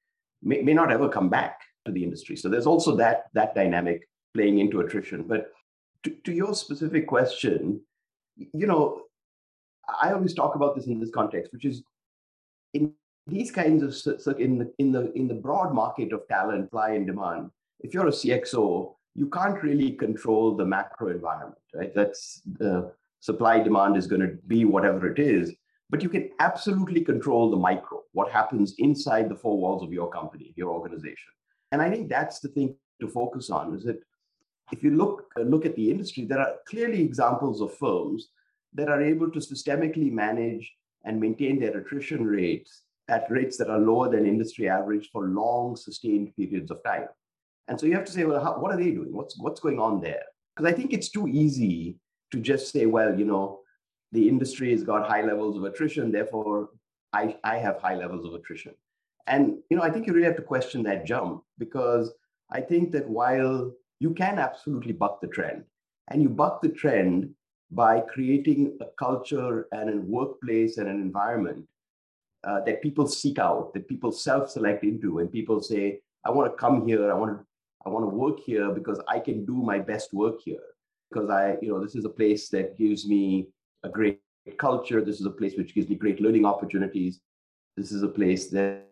may, 0.42 0.62
may 0.62 0.74
not 0.74 0.90
ever 0.90 1.08
come 1.08 1.28
back 1.28 1.60
to 1.84 1.92
the 1.92 2.02
industry. 2.02 2.36
So 2.36 2.48
there's 2.48 2.66
also 2.66 2.96
that 2.96 3.24
that 3.34 3.54
dynamic 3.54 4.08
playing 4.34 4.58
into 4.58 4.80
attrition. 4.80 5.22
But 5.22 5.52
to, 6.02 6.10
to 6.24 6.32
your 6.32 6.54
specific 6.54 7.06
question, 7.06 7.80
you 8.36 8.66
know, 8.66 9.02
I 10.02 10.12
always 10.12 10.34
talk 10.34 10.54
about 10.56 10.76
this 10.76 10.86
in 10.86 11.00
this 11.00 11.10
context, 11.10 11.52
which 11.52 11.64
is 11.64 11.82
in 12.74 12.92
these 13.26 13.50
kinds 13.50 13.82
of 13.82 14.38
in 14.38 14.58
the 14.58 14.72
in 14.78 14.92
the 14.92 15.12
in 15.12 15.28
the 15.28 15.34
broad 15.34 15.72
market 15.72 16.12
of 16.12 16.26
talent, 16.28 16.66
supply 16.66 16.90
and 16.90 17.06
demand. 17.06 17.50
If 17.80 17.94
you're 17.94 18.08
a 18.08 18.10
CXO, 18.10 18.95
you 19.16 19.28
can't 19.28 19.62
really 19.62 19.92
control 19.92 20.54
the 20.54 20.64
macro 20.64 21.08
environment, 21.08 21.60
right? 21.74 21.94
That's 21.94 22.42
the 22.58 22.92
supply 23.20 23.60
demand 23.60 23.96
is 23.96 24.06
going 24.06 24.20
to 24.20 24.36
be 24.46 24.64
whatever 24.64 25.10
it 25.10 25.18
is 25.18 25.54
but 25.88 26.02
you 26.02 26.08
can 26.08 26.30
absolutely 26.40 27.02
control 27.02 27.50
the 27.50 27.56
micro, 27.56 28.02
what 28.12 28.30
happens 28.30 28.74
inside 28.78 29.28
the 29.28 29.36
four 29.36 29.56
walls 29.56 29.82
of 29.82 29.92
your 29.92 30.10
company, 30.10 30.52
your 30.56 30.70
organization. 30.70 31.32
And 31.70 31.80
I 31.80 31.90
think 31.90 32.08
that's 32.08 32.40
the 32.40 32.48
thing 32.48 32.76
to 33.00 33.08
focus 33.08 33.50
on 33.50 33.74
is 33.74 33.84
that 33.84 34.00
if 34.72 34.82
you 34.82 34.90
look, 34.90 35.26
look 35.36 35.64
at 35.64 35.76
the 35.76 35.90
industry, 35.90 36.24
there 36.24 36.40
are 36.40 36.54
clearly 36.68 37.00
examples 37.00 37.60
of 37.60 37.76
firms 37.76 38.30
that 38.74 38.88
are 38.88 39.00
able 39.00 39.30
to 39.30 39.38
systemically 39.38 40.10
manage 40.10 40.72
and 41.04 41.20
maintain 41.20 41.60
their 41.60 41.78
attrition 41.78 42.26
rates 42.26 42.82
at 43.08 43.30
rates 43.30 43.56
that 43.58 43.70
are 43.70 43.78
lower 43.78 44.10
than 44.10 44.26
industry 44.26 44.68
average 44.68 45.10
for 45.12 45.28
long 45.28 45.76
sustained 45.76 46.34
periods 46.34 46.72
of 46.72 46.82
time. 46.82 47.06
And 47.68 47.78
so 47.78 47.86
you 47.86 47.94
have 47.94 48.04
to 48.04 48.12
say, 48.12 48.24
well, 48.24 48.42
how, 48.42 48.58
what 48.58 48.72
are 48.72 48.76
they 48.76 48.90
doing? 48.90 49.12
What's, 49.12 49.38
what's 49.38 49.60
going 49.60 49.78
on 49.78 50.00
there? 50.00 50.22
Because 50.54 50.72
I 50.72 50.74
think 50.74 50.92
it's 50.92 51.10
too 51.10 51.26
easy 51.28 51.96
to 52.32 52.40
just 52.40 52.72
say, 52.72 52.86
well, 52.86 53.18
you 53.18 53.24
know, 53.24 53.60
the 54.12 54.28
industry 54.28 54.70
has 54.70 54.82
got 54.82 55.08
high 55.08 55.22
levels 55.22 55.56
of 55.56 55.64
attrition, 55.64 56.12
therefore 56.12 56.70
I, 57.12 57.36
I 57.44 57.56
have 57.58 57.80
high 57.80 57.96
levels 57.96 58.24
of 58.24 58.34
attrition. 58.34 58.74
And 59.26 59.58
you 59.70 59.76
know, 59.76 59.82
I 59.82 59.90
think 59.90 60.06
you 60.06 60.12
really 60.12 60.26
have 60.26 60.36
to 60.36 60.42
question 60.42 60.82
that 60.84 61.04
jump 61.04 61.42
because 61.58 62.12
I 62.50 62.60
think 62.60 62.92
that 62.92 63.08
while 63.08 63.72
you 63.98 64.10
can 64.14 64.38
absolutely 64.38 64.92
buck 64.92 65.20
the 65.20 65.26
trend, 65.26 65.64
and 66.08 66.22
you 66.22 66.28
buck 66.28 66.62
the 66.62 66.68
trend 66.68 67.30
by 67.72 68.00
creating 68.00 68.78
a 68.80 68.86
culture 68.96 69.66
and 69.72 69.90
a 69.90 69.96
workplace 69.96 70.78
and 70.78 70.88
an 70.88 71.00
environment 71.00 71.66
uh, 72.44 72.60
that 72.60 72.80
people 72.80 73.08
seek 73.08 73.40
out, 73.40 73.74
that 73.74 73.88
people 73.88 74.12
self-select 74.12 74.84
into, 74.84 75.18
and 75.18 75.32
people 75.32 75.60
say, 75.60 76.00
"I 76.24 76.30
want 76.30 76.52
to 76.52 76.56
come 76.56 76.86
here. 76.86 77.10
I 77.10 77.14
want 77.14 77.36
to, 77.36 77.45
I 77.86 77.88
want 77.88 78.02
to 78.02 78.08
work 78.08 78.40
here 78.40 78.72
because 78.72 79.00
I 79.06 79.20
can 79.20 79.46
do 79.46 79.54
my 79.54 79.78
best 79.78 80.12
work 80.12 80.40
here 80.44 80.66
because 81.08 81.30
I, 81.30 81.56
you 81.62 81.68
know, 81.68 81.80
this 81.80 81.94
is 81.94 82.04
a 82.04 82.08
place 82.08 82.48
that 82.48 82.76
gives 82.76 83.06
me 83.06 83.46
a 83.84 83.88
great 83.88 84.20
culture. 84.58 85.04
This 85.04 85.20
is 85.20 85.26
a 85.26 85.30
place 85.30 85.54
which 85.56 85.72
gives 85.72 85.88
me 85.88 85.94
great 85.94 86.20
learning 86.20 86.44
opportunities. 86.44 87.20
This 87.76 87.92
is 87.92 88.02
a 88.02 88.08
place 88.08 88.50
that, 88.50 88.88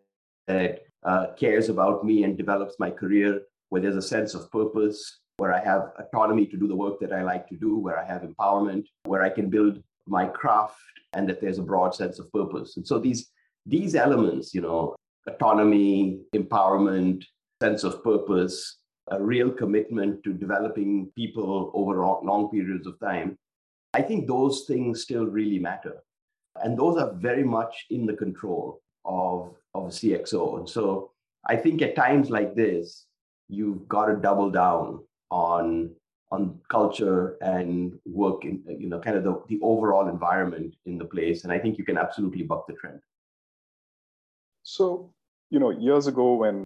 that 0.46 0.84
uh, 1.02 1.26
cares 1.36 1.68
about 1.70 2.04
me 2.04 2.22
and 2.22 2.38
develops 2.38 2.76
my 2.78 2.88
career, 2.88 3.40
where 3.70 3.82
there's 3.82 3.96
a 3.96 4.02
sense 4.02 4.32
of 4.32 4.48
purpose, 4.52 5.20
where 5.38 5.52
I 5.52 5.58
have 5.58 5.90
autonomy 5.98 6.46
to 6.46 6.56
do 6.56 6.68
the 6.68 6.76
work 6.76 7.00
that 7.00 7.12
I 7.12 7.24
like 7.24 7.48
to 7.48 7.56
do, 7.56 7.76
where 7.76 7.98
I 7.98 8.04
have 8.04 8.22
empowerment, 8.22 8.84
where 9.06 9.22
I 9.22 9.28
can 9.28 9.50
build 9.50 9.82
my 10.06 10.26
craft, 10.26 10.76
and 11.14 11.28
that 11.28 11.40
there's 11.40 11.58
a 11.58 11.62
broad 11.62 11.96
sense 11.96 12.20
of 12.20 12.30
purpose. 12.30 12.76
And 12.76 12.86
so 12.86 13.00
these 13.00 13.32
these 13.66 13.96
elements, 13.96 14.54
you 14.54 14.60
know, 14.60 14.94
autonomy, 15.26 16.20
empowerment, 16.36 17.24
sense 17.60 17.82
of 17.82 18.04
purpose, 18.04 18.78
a 19.08 19.23
real 19.23 19.50
commitment 19.50 20.23
to 20.25 20.32
developing 20.32 21.11
people 21.14 21.70
over 21.75 22.00
long 22.00 22.49
periods 22.50 22.87
of 22.87 22.99
time 23.00 23.37
I 23.94 24.02
think 24.02 24.26
those 24.26 24.64
things 24.66 25.02
still 25.02 25.25
really 25.25 25.61
matter. 25.61 26.02
And 26.62 26.76
those 26.76 26.99
are 26.99 27.14
very 27.14 27.44
much 27.44 27.87
in 27.90 28.06
the 28.06 28.14
control 28.14 28.82
of, 29.04 29.54
of 29.73 29.84
CXO. 29.90 30.58
And 30.58 30.68
so 30.68 31.12
I 31.49 31.56
think 31.56 31.80
at 31.80 31.94
times 31.94 32.28
like 32.28 32.56
this, 32.56 33.06
you've 33.49 33.87
got 33.87 34.06
to 34.06 34.16
double 34.16 34.50
down 34.50 35.04
on, 35.30 35.94
on 36.32 36.58
culture 36.68 37.37
and 37.40 37.96
work 38.04 38.44
in 38.44 38.64
you 38.66 38.88
know 38.88 38.99
kind 38.99 39.16
of 39.16 39.23
the, 39.23 39.40
the 39.49 39.61
overall 39.62 40.08
environment 40.08 40.75
in 40.87 40.99
the 40.99 41.04
place 41.04 41.44
and 41.44 41.52
i 41.52 41.58
think 41.58 41.76
you 41.78 41.84
can 41.84 41.99
absolutely 41.99 42.42
buck 42.42 42.66
the 42.66 42.73
trend 42.73 42.99
so 44.62 45.12
you 45.50 45.61
know 45.61 45.70
years 45.70 46.06
ago 46.06 46.34
when 46.34 46.64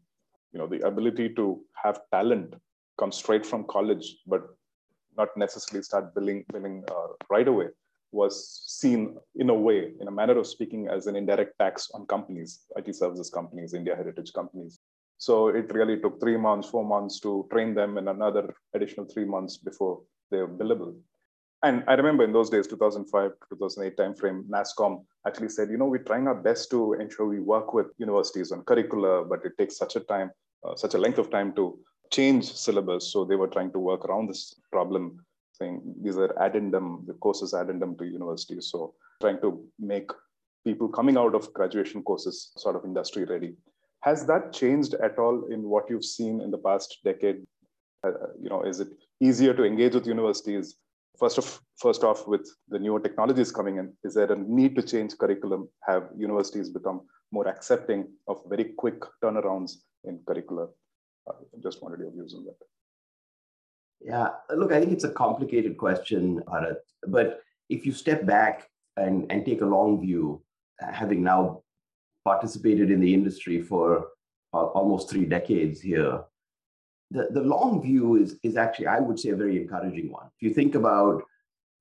you 0.53 0.59
know 0.59 0.67
the 0.67 0.81
ability 0.87 1.29
to 1.41 1.61
have 1.83 2.01
talent 2.13 2.55
come 2.99 3.13
straight 3.13 3.45
from 3.45 3.65
college 3.65 4.17
but 4.27 4.43
not 5.17 5.29
necessarily 5.37 5.83
start 5.83 6.15
billing 6.15 6.45
billing 6.53 6.85
uh, 6.91 7.09
right 7.31 7.49
away 7.49 7.69
was 8.11 8.35
seen 8.81 9.17
in 9.37 9.51
a 9.51 9.55
way 9.55 9.93
in 10.01 10.09
a 10.09 10.11
manner 10.11 10.39
of 10.39 10.47
speaking 10.47 10.89
as 10.89 11.07
an 11.07 11.17
indirect 11.17 11.55
tax 11.59 11.91
on 11.95 12.07
companies 12.07 12.61
it 12.77 12.95
services 12.97 13.31
companies 13.31 13.75
india 13.75 13.95
heritage 13.95 14.33
companies 14.33 14.81
so 15.19 15.49
it 15.49 15.73
really 15.75 15.99
took 15.99 16.21
three 16.21 16.37
months, 16.37 16.69
four 16.69 16.85
months 16.85 17.19
to 17.21 17.47
train 17.51 17.75
them, 17.75 17.99
and 17.99 18.09
another 18.09 18.55
additional 18.73 19.07
three 19.07 19.25
months 19.25 19.57
before 19.57 20.01
they 20.31 20.39
were 20.39 20.49
billable. 20.49 20.97
And 21.63 21.83
I 21.89 21.95
remember 21.95 22.23
in 22.23 22.33
those 22.33 22.51
days, 22.51 22.69
2005 22.69 23.31
to 23.31 23.57
2008 23.57 23.97
timeframe, 23.97 24.45
NASSCOM 24.49 25.05
actually 25.27 25.49
said, 25.49 25.71
you 25.71 25.77
know, 25.77 25.87
we're 25.87 26.05
trying 26.05 26.29
our 26.29 26.35
best 26.35 26.71
to 26.71 26.93
ensure 26.95 27.27
we 27.27 27.41
work 27.41 27.75
with 27.75 27.89
universities 27.99 28.53
on 28.53 28.63
curricula, 28.63 29.25
but 29.25 29.45
it 29.45 29.59
takes 29.59 29.77
such 29.77 29.97
a 29.97 30.01
time, 30.01 30.31
uh, 30.65 30.77
such 30.77 30.95
a 30.95 30.99
length 30.99 31.19
of 31.19 31.31
time 31.31 31.53
to 31.55 31.77
change 32.13 32.53
syllabus. 32.53 33.13
So 33.13 33.25
they 33.25 33.35
were 33.35 33.49
trying 33.49 33.73
to 33.73 33.81
work 33.81 34.05
around 34.05 34.29
this 34.29 34.55
problem, 34.71 35.19
saying 35.53 35.83
these 36.01 36.17
are 36.17 36.33
addendum, 36.41 37.05
the 37.09 37.15
courses 37.15 37.55
addendum 37.55 37.97
to 37.99 38.05
universities. 38.05 38.69
So 38.71 38.95
trying 39.21 39.41
to 39.41 39.61
make 39.81 40.13
people 40.65 40.89
coming 40.89 41.17
out 41.17 41.35
of 41.35 41.53
graduation 41.55 42.03
courses 42.05 42.53
sort 42.57 42.77
of 42.77 42.85
industry 42.85 43.25
ready. 43.25 43.55
Has 44.03 44.27
that 44.27 44.53
changed 44.53 44.95
at 44.95 45.19
all 45.19 45.47
in 45.51 45.63
what 45.65 45.91
you've 45.91 46.05
seen 46.05 46.41
in 46.41 46.53
the 46.53 46.59
past 46.59 46.99
decade? 47.05 47.45
Uh, 48.07 48.13
you 48.41 48.49
know, 48.49 48.63
is 48.63 48.79
it 48.79 48.89
easier 49.21 49.53
to 49.55 49.65
engage 49.65 49.95
with 49.95 50.07
universities? 50.07 50.77
First 51.19 51.39
of 51.39 51.61
first 51.79 52.05
off, 52.05 52.27
with 52.29 52.49
the 52.69 52.79
newer 52.79 53.01
technologies 53.01 53.51
coming 53.51 53.79
in, 53.79 53.93
is 54.05 54.15
there 54.15 54.33
a 54.33 54.37
need 54.37 54.77
to 54.77 54.83
change 54.83 55.19
curriculum? 55.19 55.69
Have 55.87 56.11
universities 56.17 56.69
become 56.69 57.03
more 57.33 57.49
accepting 57.49 58.09
of 58.29 58.41
very 58.49 58.73
quick 58.77 59.03
turnarounds 59.23 59.73
in 60.05 60.21
curricula? 60.27 60.69
Uh, 61.29 61.33
just 61.63 61.83
wanted 61.83 62.01
your 62.01 62.13
views 62.13 62.35
on 62.37 62.45
that. 62.45 62.57
Yeah, 64.01 64.29
look, 64.57 64.73
I 64.73 64.79
think 64.79 64.93
it's 64.93 65.05
a 65.05 65.11
complicated 65.11 65.77
question, 65.77 66.41
Bharat. 66.47 66.77
But 67.09 67.41
if 67.69 67.85
you 67.85 67.93
step 67.93 68.25
back 68.25 68.69
and, 68.97 69.27
and 69.31 69.45
take 69.45 69.61
a 69.61 69.67
long 69.67 70.01
view, 70.01 70.43
having 70.79 71.23
now 71.23 71.63
participated 72.25 72.91
in 72.91 73.01
the 73.01 73.13
industry 73.13 73.61
for 73.61 74.09
almost 74.53 75.11
three 75.11 75.25
decades 75.25 75.81
here. 75.81 76.23
The, 77.11 77.29
the 77.31 77.43
long 77.43 77.83
view 77.83 78.17
is, 78.17 78.39
is 78.43 78.57
actually, 78.57 78.87
I 78.87 79.01
would 79.01 79.19
say, 79.19 79.31
a 79.31 79.37
very 79.37 79.61
encouraging 79.61 80.13
one. 80.13 80.27
If 80.27 80.43
you 80.43 80.55
think 80.55 80.75
about 80.75 81.23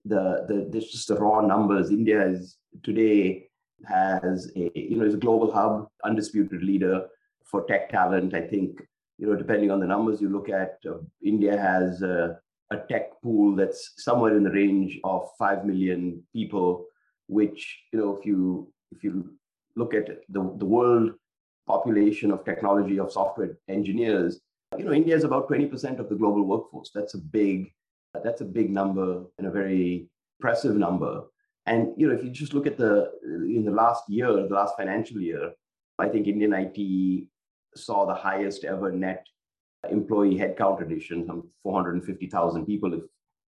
the, 0.06 0.46
the, 0.48 0.70
the 0.72 0.80
just 0.80 1.08
the 1.08 1.16
raw 1.16 1.42
numbers, 1.42 1.90
India 1.90 2.26
is 2.26 2.58
today 2.84 3.50
has 3.86 4.52
a, 4.56 4.72
you 4.74 4.98
know, 4.98 5.06
is 5.06 5.14
a 5.14 5.18
global 5.18 5.52
hub, 5.52 5.88
undisputed 6.04 6.64
leader 6.64 7.08
for 7.44 7.66
tech 7.66 7.90
talent. 7.90 8.34
I 8.34 8.42
think, 8.42 8.82
you 9.18 9.28
know, 9.28 9.36
depending 9.36 9.72
on 9.72 9.80
the 9.80 9.88
numbers 9.88 10.22
you 10.22 10.30
look 10.30 10.50
at, 10.50 10.78
uh, 10.90 10.98
India 11.24 11.58
has 11.58 12.02
a, 12.02 12.40
a 12.72 12.78
tech 12.90 13.22
pool 13.22 13.56
that's 13.56 13.94
somewhere 13.98 14.36
in 14.36 14.44
the 14.44 14.52
range 14.52 15.00
of 15.04 15.30
5 15.38 15.66
million 15.66 16.24
people, 16.34 16.86
which, 17.28 17.80
you 17.92 18.00
know, 18.00 18.16
if 18.16 18.26
you 18.26 18.72
if 18.92 19.04
you 19.04 19.34
look 19.76 19.94
at 19.94 20.08
the, 20.30 20.56
the 20.58 20.66
world 20.66 21.12
population 21.68 22.32
of 22.32 22.46
technology 22.46 23.00
of 23.00 23.12
software 23.12 23.58
engineers, 23.68 24.40
you 24.78 24.86
know, 24.86 24.94
India 24.94 25.16
is 25.16 25.24
about 25.24 25.50
20% 25.50 26.00
of 26.00 26.10
the 26.10 26.16
global 26.16 26.44
workforce. 26.44 26.92
That's 26.94 27.14
a 27.14 27.20
big, 27.20 27.72
that's 28.24 28.42
a 28.42 28.46
big 28.46 28.72
number 28.72 29.24
and 29.38 29.48
a 29.48 29.52
very 29.52 30.08
impressive 30.40 30.76
number. 30.76 31.24
And 31.66 31.94
you 31.98 32.08
know, 32.08 32.16
if 32.16 32.24
you 32.24 32.30
just 32.30 32.54
look 32.54 32.68
at 32.68 32.78
the 32.78 33.12
in 33.24 33.66
the 33.66 33.72
last 33.72 34.04
year, 34.08 34.32
the 34.32 34.56
last 34.56 34.78
financial 34.78 35.20
year, 35.20 35.52
I 36.00 36.08
think 36.08 36.28
Indian 36.28 36.54
IT 36.54 37.28
saw 37.76 38.06
the 38.06 38.14
highest 38.14 38.64
ever 38.64 38.92
net 38.92 39.26
employee 39.90 40.36
headcount 40.36 40.82
addition, 40.82 41.26
some 41.28 41.50
450,000 41.62 42.66
people, 42.66 42.94
if 42.94 43.04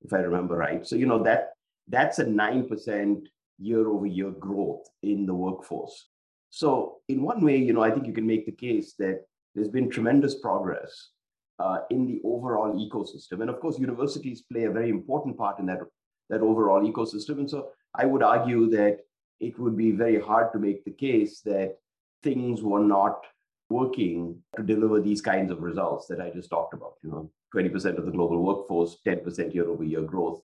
if 0.03 0.13
I 0.13 0.19
remember 0.19 0.57
right. 0.57 0.85
So 0.87 0.97
you 0.97 1.07
know 1.07 1.23
that 1.23 1.51
that's 1.89 2.19
a 2.19 2.27
nine 2.27 2.67
percent 2.67 3.29
year 3.59 3.89
over 3.89 4.07
year 4.07 4.31
growth 4.31 4.89
in 5.03 5.27
the 5.27 5.35
workforce. 5.35 6.09
So, 6.51 6.97
in 7.09 7.23
one 7.23 7.45
way, 7.45 7.59
you 7.59 7.73
know, 7.73 7.83
I 7.83 7.91
think 7.91 8.07
you 8.07 8.13
can 8.13 8.27
make 8.27 8.45
the 8.45 8.53
case 8.53 8.95
that 8.99 9.25
there's 9.55 9.69
been 9.69 9.91
tremendous 9.91 10.35
progress 10.37 11.11
uh, 11.59 11.81
in 11.91 12.07
the 12.07 12.21
overall 12.25 12.73
ecosystem. 12.75 13.41
And 13.41 13.51
of 13.51 13.61
course, 13.61 13.79
universities 13.79 14.43
play 14.51 14.65
a 14.65 14.71
very 14.71 14.91
important 14.91 15.37
part 15.37 15.59
in 15.59 15.67
that, 15.67 15.81
that 16.29 16.41
overall 16.41 16.81
ecosystem. 16.83 17.39
And 17.39 17.51
so 17.51 17.71
I 17.95 18.07
would 18.07 18.23
argue 18.23 18.71
that 18.71 18.99
it 19.41 19.59
would 19.59 19.77
be 19.77 19.91
very 19.91 20.21
hard 20.21 20.53
to 20.53 20.59
make 20.59 20.85
the 20.85 20.93
case 20.93 21.41
that 21.43 21.77
things 22.23 22.63
were 22.63 22.81
not 22.81 23.25
working 23.69 24.37
to 24.57 24.63
deliver 24.63 25.01
these 25.01 25.21
kinds 25.21 25.51
of 25.51 25.63
results 25.63 26.07
that 26.09 26.21
I 26.21 26.31
just 26.31 26.51
talked 26.51 26.75
about, 26.75 26.95
you 27.03 27.11
know, 27.11 27.31
20% 27.55 27.99
of 27.99 28.05
the 28.05 28.13
global 28.13 28.43
workforce, 28.43 28.99
10% 29.07 29.55
year 29.55 29.69
over 29.69 29.85
year 29.85 30.03
growth. 30.03 30.41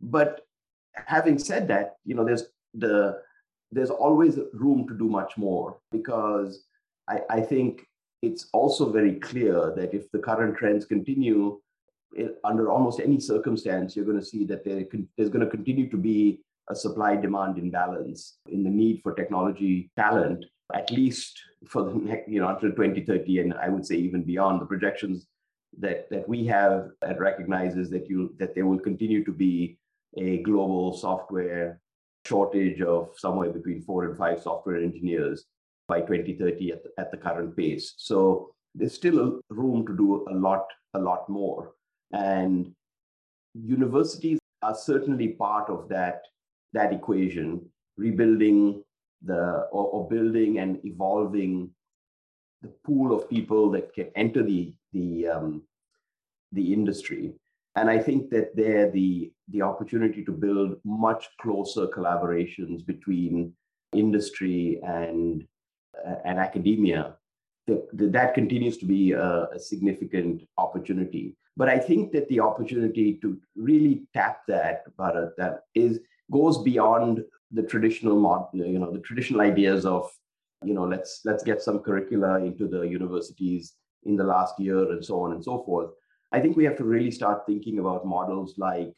But 0.00 0.42
having 0.94 1.38
said 1.38 1.68
that, 1.68 1.96
you 2.04 2.14
know, 2.14 2.24
there's 2.24 2.44
the 2.74 3.20
there's 3.70 3.90
always 3.90 4.38
room 4.54 4.86
to 4.88 4.94
do 4.94 5.08
much 5.08 5.36
more 5.36 5.78
because 5.92 6.64
I, 7.06 7.20
I 7.28 7.40
think 7.40 7.86
it's 8.22 8.48
also 8.52 8.90
very 8.90 9.14
clear 9.14 9.72
that 9.76 9.94
if 9.94 10.10
the 10.10 10.18
current 10.18 10.56
trends 10.56 10.84
continue, 10.84 11.60
it, 12.12 12.38
under 12.44 12.70
almost 12.70 13.00
any 13.00 13.20
circumstance, 13.20 13.94
you're 13.94 14.04
going 14.04 14.18
to 14.18 14.24
see 14.24 14.44
that 14.46 14.64
there, 14.64 14.84
there's 15.16 15.30
going 15.30 15.44
to 15.44 15.50
continue 15.50 15.88
to 15.90 15.96
be 15.96 16.40
a 16.70 16.74
supply 16.74 17.16
demand 17.16 17.58
imbalance 17.58 18.38
in 18.50 18.62
the 18.62 18.70
need 18.70 19.00
for 19.02 19.14
technology 19.14 19.90
talent, 19.96 20.44
at 20.74 20.90
least 20.90 21.40
for 21.66 21.84
the 21.84 21.94
next, 21.94 22.28
you 22.28 22.40
know, 22.40 22.48
until 22.48 22.70
2030, 22.70 23.40
and 23.40 23.54
I 23.54 23.68
would 23.68 23.86
say 23.86 23.96
even 23.96 24.22
beyond. 24.22 24.60
The 24.60 24.66
projections 24.66 25.26
that 25.78 26.10
that 26.10 26.28
we 26.28 26.46
have 26.46 26.90
that 27.02 27.20
recognizes 27.20 27.90
that 27.90 28.08
you 28.08 28.34
that 28.38 28.54
there 28.54 28.66
will 28.66 28.78
continue 28.78 29.24
to 29.24 29.32
be 29.32 29.78
a 30.16 30.38
global 30.42 30.96
software 30.96 31.80
shortage 32.26 32.82
of 32.82 33.10
somewhere 33.16 33.50
between 33.50 33.82
four 33.82 34.04
and 34.04 34.16
five 34.16 34.42
software 34.42 34.76
engineers 34.76 35.46
by 35.88 36.00
2030 36.00 36.72
at 36.72 36.82
the, 36.84 36.90
at 36.98 37.10
the 37.10 37.16
current 37.16 37.56
pace. 37.56 37.94
So 37.96 38.54
there's 38.74 38.94
still 38.94 39.40
room 39.48 39.86
to 39.86 39.96
do 39.96 40.26
a 40.28 40.34
lot, 40.34 40.66
a 40.94 40.98
lot 40.98 41.28
more. 41.28 41.72
And 42.12 42.72
universities 43.54 44.38
are 44.62 44.74
certainly 44.74 45.28
part 45.28 45.70
of 45.70 45.88
that, 45.88 46.22
that 46.74 46.92
equation, 46.92 47.66
rebuilding 47.96 48.82
the 49.22 49.66
or, 49.72 49.84
or 49.86 50.08
building 50.08 50.58
and 50.58 50.78
evolving 50.84 51.70
the 52.62 52.68
pool 52.84 53.12
of 53.12 53.28
people 53.28 53.70
that 53.70 53.92
can 53.92 54.10
enter 54.14 54.42
the 54.44 54.72
the 54.92 55.26
um, 55.26 55.62
the 56.52 56.72
industry 56.72 57.34
and 57.78 57.88
I 57.88 57.98
think 57.98 58.30
that 58.30 58.56
there 58.56 58.90
the 58.90 59.30
the 59.48 59.62
opportunity 59.62 60.24
to 60.24 60.32
build 60.32 60.76
much 60.84 61.28
closer 61.40 61.86
collaborations 61.86 62.84
between 62.84 63.52
industry 63.92 64.80
and 64.84 65.46
Uh, 66.06 66.14
and 66.24 66.38
academia 66.38 67.14
that, 67.66 68.12
that 68.12 68.34
continues 68.34 68.78
to 68.78 68.86
be 68.86 69.12
a, 69.12 69.48
a, 69.54 69.58
significant 69.58 70.42
opportunity. 70.56 71.36
But 71.56 71.68
I 71.68 71.78
think 71.78 72.12
that 72.12 72.28
the 72.28 72.40
opportunity 72.40 73.18
to 73.20 73.38
really 73.56 74.02
tap 74.14 74.42
that, 74.48 74.84
Bharat, 74.96 75.32
that 75.36 75.62
is 75.74 76.00
goes 76.30 76.62
beyond 76.62 77.24
the 77.50 77.62
traditional 77.62 78.18
mod, 78.18 78.46
you 78.52 78.78
know, 78.78 78.92
the 78.92 79.00
traditional 79.00 79.40
ideas 79.40 79.84
of, 79.86 80.10
you 80.64 80.74
know, 80.74 80.84
let's 80.84 81.22
let's 81.24 81.42
get 81.42 81.62
some 81.62 81.80
curricula 81.80 82.40
into 82.40 82.68
the 82.68 82.82
universities 82.82 83.74
in 84.04 84.16
the 84.16 84.24
last 84.24 84.58
year 84.58 84.92
and 84.92 85.04
so 85.04 85.20
on 85.20 85.32
and 85.32 85.44
so 85.44 85.62
forth. 85.64 85.90
I 86.32 86.40
think 86.40 86.56
we 86.56 86.64
have 86.64 86.76
to 86.76 86.84
really 86.84 87.10
start 87.10 87.46
thinking 87.46 87.78
about 87.78 88.06
models 88.06 88.54
like 88.58 88.92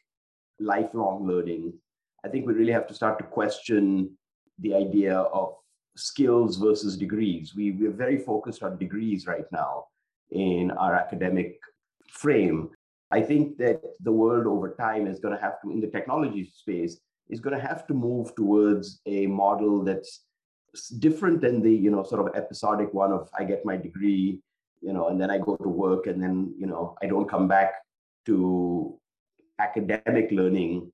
lifelong 0.59 1.27
learning. 1.27 1.73
I 2.25 2.29
think 2.29 2.47
we 2.47 2.55
really 2.55 2.73
have 2.73 2.87
to 2.89 2.95
start 2.95 3.19
to 3.19 3.25
question 3.25 4.17
the 4.59 4.75
idea 4.75 5.17
of 5.17 5.55
skills 6.01 6.57
versus 6.57 6.97
degrees. 6.97 7.55
We, 7.55 7.73
we're 7.73 7.91
very 7.91 8.19
focused 8.19 8.63
on 8.63 8.79
degrees 8.79 9.27
right 9.27 9.45
now 9.53 9.87
in 10.31 10.71
our 10.73 10.95
academic 10.95 11.59
frame. 12.09 12.71
I 13.11 13.21
think 13.21 13.59
that 13.59 13.83
the 14.01 14.13
world 14.13 14.47
over 14.47 14.75
time 14.75 15.07
is 15.07 15.19
going 15.19 15.35
to 15.35 15.41
have 15.41 15.61
to, 15.63 15.71
in 15.71 15.81
the 15.81 15.89
technology 15.89 16.51
space, 16.55 17.01
is 17.29 17.41
going 17.41 17.57
to 17.57 17.63
have 17.63 17.87
to 17.89 17.95
move 17.95 18.35
towards 18.35 19.01
a 19.07 19.27
model 19.27 19.83
that's 19.85 20.25
different 20.99 21.41
than 21.41 21.61
the 21.61 21.73
you 21.73 21.91
know 21.91 22.05
sort 22.05 22.25
of 22.25 22.37
episodic 22.37 22.95
one 22.95 23.11
of 23.11 23.29
I 23.37 23.43
get 23.43 23.65
my 23.65 23.77
degree 23.77 24.41
you 24.81 24.93
know, 24.93 25.09
and 25.09 25.21
then 25.21 25.31
I 25.31 25.39
go 25.39 25.57
to 25.57 25.69
work 25.69 26.07
and 26.07 26.23
then, 26.23 26.55
you 26.59 26.67
know, 26.67 26.97
I 27.03 27.07
don't 27.07 27.29
come 27.29 27.49
back 27.49 27.75
to 28.27 28.99
academic 29.59 30.31
learning 30.31 30.91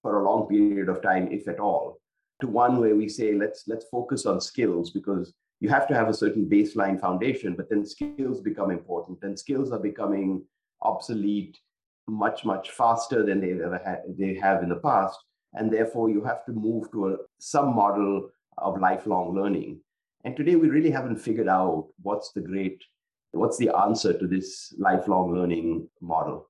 for 0.00 0.20
a 0.20 0.24
long 0.24 0.48
period 0.48 0.88
of 0.88 1.02
time, 1.02 1.28
if 1.30 1.48
at 1.48 1.60
all, 1.60 1.98
to 2.42 2.46
one 2.46 2.78
where 2.78 2.94
we 2.94 3.08
say, 3.08 3.34
let's 3.34 3.64
let's 3.66 3.86
focus 3.90 4.26
on 4.26 4.40
skills 4.40 4.90
because 4.90 5.32
you 5.60 5.68
have 5.68 5.88
to 5.88 5.94
have 5.94 6.08
a 6.08 6.14
certain 6.14 6.44
baseline 6.48 7.00
foundation, 7.00 7.54
but 7.54 7.70
then 7.70 7.86
skills 7.86 8.40
become 8.40 8.70
important 8.70 9.18
and 9.22 9.38
skills 9.38 9.72
are 9.72 9.78
becoming 9.78 10.44
obsolete 10.82 11.56
much, 12.08 12.44
much 12.44 12.70
faster 12.70 13.24
than 13.24 13.40
they've 13.40 13.60
ever 13.60 13.80
had, 13.84 14.00
they 14.18 14.34
have 14.34 14.62
in 14.62 14.68
the 14.68 14.76
past. 14.76 15.18
And 15.54 15.70
therefore, 15.70 16.10
you 16.10 16.24
have 16.24 16.44
to 16.46 16.52
move 16.52 16.90
to 16.92 17.08
a, 17.08 17.16
some 17.38 17.74
model 17.74 18.30
of 18.58 18.80
lifelong 18.80 19.34
learning. 19.34 19.80
And 20.24 20.36
today, 20.36 20.56
we 20.56 20.68
really 20.68 20.90
haven't 20.90 21.16
figured 21.16 21.48
out 21.48 21.88
what's 22.02 22.32
the 22.32 22.40
great, 22.40 22.82
what's 23.32 23.58
the 23.58 23.70
answer 23.76 24.18
to 24.18 24.26
this 24.26 24.74
lifelong 24.78 25.34
learning 25.34 25.88
model. 26.00 26.48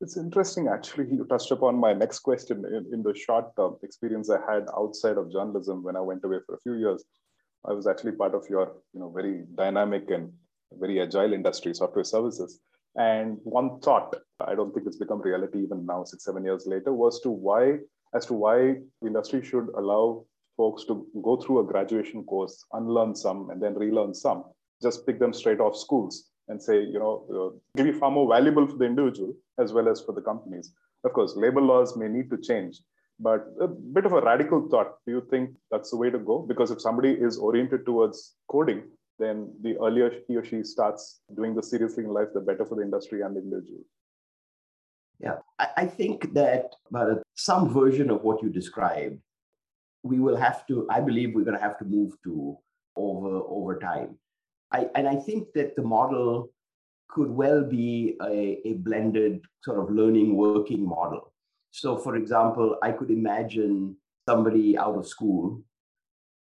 It's 0.00 0.16
interesting, 0.16 0.68
actually. 0.68 1.08
You 1.10 1.24
touched 1.24 1.50
upon 1.50 1.76
my 1.76 1.92
next 1.92 2.20
question 2.20 2.64
in, 2.64 2.86
in 2.92 3.02
the 3.02 3.14
short 3.14 3.56
term 3.56 3.76
experience 3.82 4.30
I 4.30 4.38
had 4.48 4.68
outside 4.76 5.16
of 5.16 5.32
journalism 5.32 5.82
when 5.82 5.96
I 5.96 6.00
went 6.00 6.24
away 6.24 6.38
for 6.46 6.54
a 6.54 6.60
few 6.60 6.74
years. 6.74 7.04
I 7.68 7.72
was 7.72 7.88
actually 7.88 8.12
part 8.12 8.34
of 8.34 8.46
your, 8.48 8.76
you 8.94 9.00
know, 9.00 9.10
very 9.10 9.44
dynamic 9.56 10.10
and 10.10 10.32
very 10.72 11.00
agile 11.00 11.32
industry, 11.32 11.74
software 11.74 12.04
services. 12.04 12.60
And 12.94 13.38
one 13.42 13.80
thought, 13.80 14.14
I 14.40 14.54
don't 14.54 14.72
think 14.72 14.86
it's 14.86 14.96
become 14.96 15.20
reality 15.20 15.62
even 15.64 15.84
now, 15.84 16.04
six, 16.04 16.24
seven 16.24 16.44
years 16.44 16.64
later, 16.66 16.92
was 16.92 17.20
to 17.22 17.30
why, 17.30 17.78
as 18.14 18.24
to 18.26 18.34
why 18.34 18.76
industry 19.04 19.44
should 19.44 19.68
allow 19.76 20.24
folks 20.56 20.84
to 20.84 21.06
go 21.24 21.36
through 21.36 21.60
a 21.60 21.66
graduation 21.66 22.22
course, 22.22 22.64
unlearn 22.72 23.16
some, 23.16 23.50
and 23.50 23.60
then 23.60 23.74
relearn 23.74 24.14
some. 24.14 24.44
Just 24.80 25.04
pick 25.06 25.18
them 25.18 25.32
straight 25.32 25.60
off 25.60 25.76
schools 25.76 26.30
and 26.48 26.62
say, 26.62 26.80
you 26.82 26.98
know, 26.98 27.24
uh, 27.34 27.58
give 27.76 27.86
you 27.86 27.98
far 27.98 28.10
more 28.10 28.28
valuable 28.28 28.66
for 28.66 28.76
the 28.76 28.84
individual 28.84 29.34
as 29.58 29.72
well 29.72 29.88
as 29.88 30.00
for 30.00 30.12
the 30.12 30.20
companies. 30.20 30.72
Of 31.04 31.12
course, 31.12 31.36
labor 31.36 31.60
laws 31.60 31.96
may 31.96 32.08
need 32.08 32.30
to 32.30 32.38
change, 32.38 32.80
but 33.20 33.46
a 33.60 33.68
bit 33.68 34.06
of 34.06 34.12
a 34.12 34.20
radical 34.20 34.68
thought. 34.68 34.96
Do 35.06 35.12
you 35.12 35.26
think 35.30 35.50
that's 35.70 35.90
the 35.90 35.96
way 35.96 36.10
to 36.10 36.18
go? 36.18 36.40
Because 36.40 36.70
if 36.70 36.80
somebody 36.80 37.10
is 37.10 37.38
oriented 37.38 37.86
towards 37.86 38.34
coding, 38.50 38.82
then 39.18 39.52
the 39.62 39.76
earlier 39.78 40.12
he 40.26 40.36
or 40.36 40.44
she 40.44 40.62
starts 40.62 41.20
doing 41.34 41.54
this 41.54 41.70
seriously 41.70 42.04
in 42.04 42.10
life, 42.10 42.28
the 42.34 42.40
better 42.40 42.64
for 42.64 42.76
the 42.76 42.82
industry 42.82 43.22
and 43.22 43.36
the 43.36 43.40
individual. 43.40 43.80
Yeah, 45.20 45.38
I, 45.58 45.86
think 45.86 46.32
that 46.34 46.76
but 46.92 47.22
some 47.34 47.74
version 47.74 48.08
of 48.08 48.22
what 48.22 48.40
you 48.40 48.50
described, 48.50 49.18
we 50.04 50.20
will 50.20 50.36
have 50.36 50.64
to, 50.68 50.86
I 50.88 51.00
believe 51.00 51.34
we're 51.34 51.42
going 51.42 51.56
to 51.56 51.62
have 51.62 51.76
to 51.78 51.84
move 51.84 52.12
to 52.22 52.56
over 52.94 53.40
over 53.48 53.78
time. 53.80 54.16
I, 54.72 54.88
and 54.94 55.08
I 55.08 55.16
think 55.16 55.48
that 55.54 55.76
the 55.76 55.82
model 55.82 56.50
could 57.08 57.30
well 57.30 57.64
be 57.64 58.16
a, 58.22 58.60
a 58.64 58.74
blended 58.74 59.40
sort 59.62 59.78
of 59.78 59.90
learning 59.90 60.36
working 60.36 60.86
model. 60.86 61.32
So, 61.70 61.96
for 61.96 62.16
example, 62.16 62.76
I 62.82 62.92
could 62.92 63.10
imagine 63.10 63.96
somebody 64.28 64.76
out 64.76 64.96
of 64.96 65.06
school, 65.06 65.62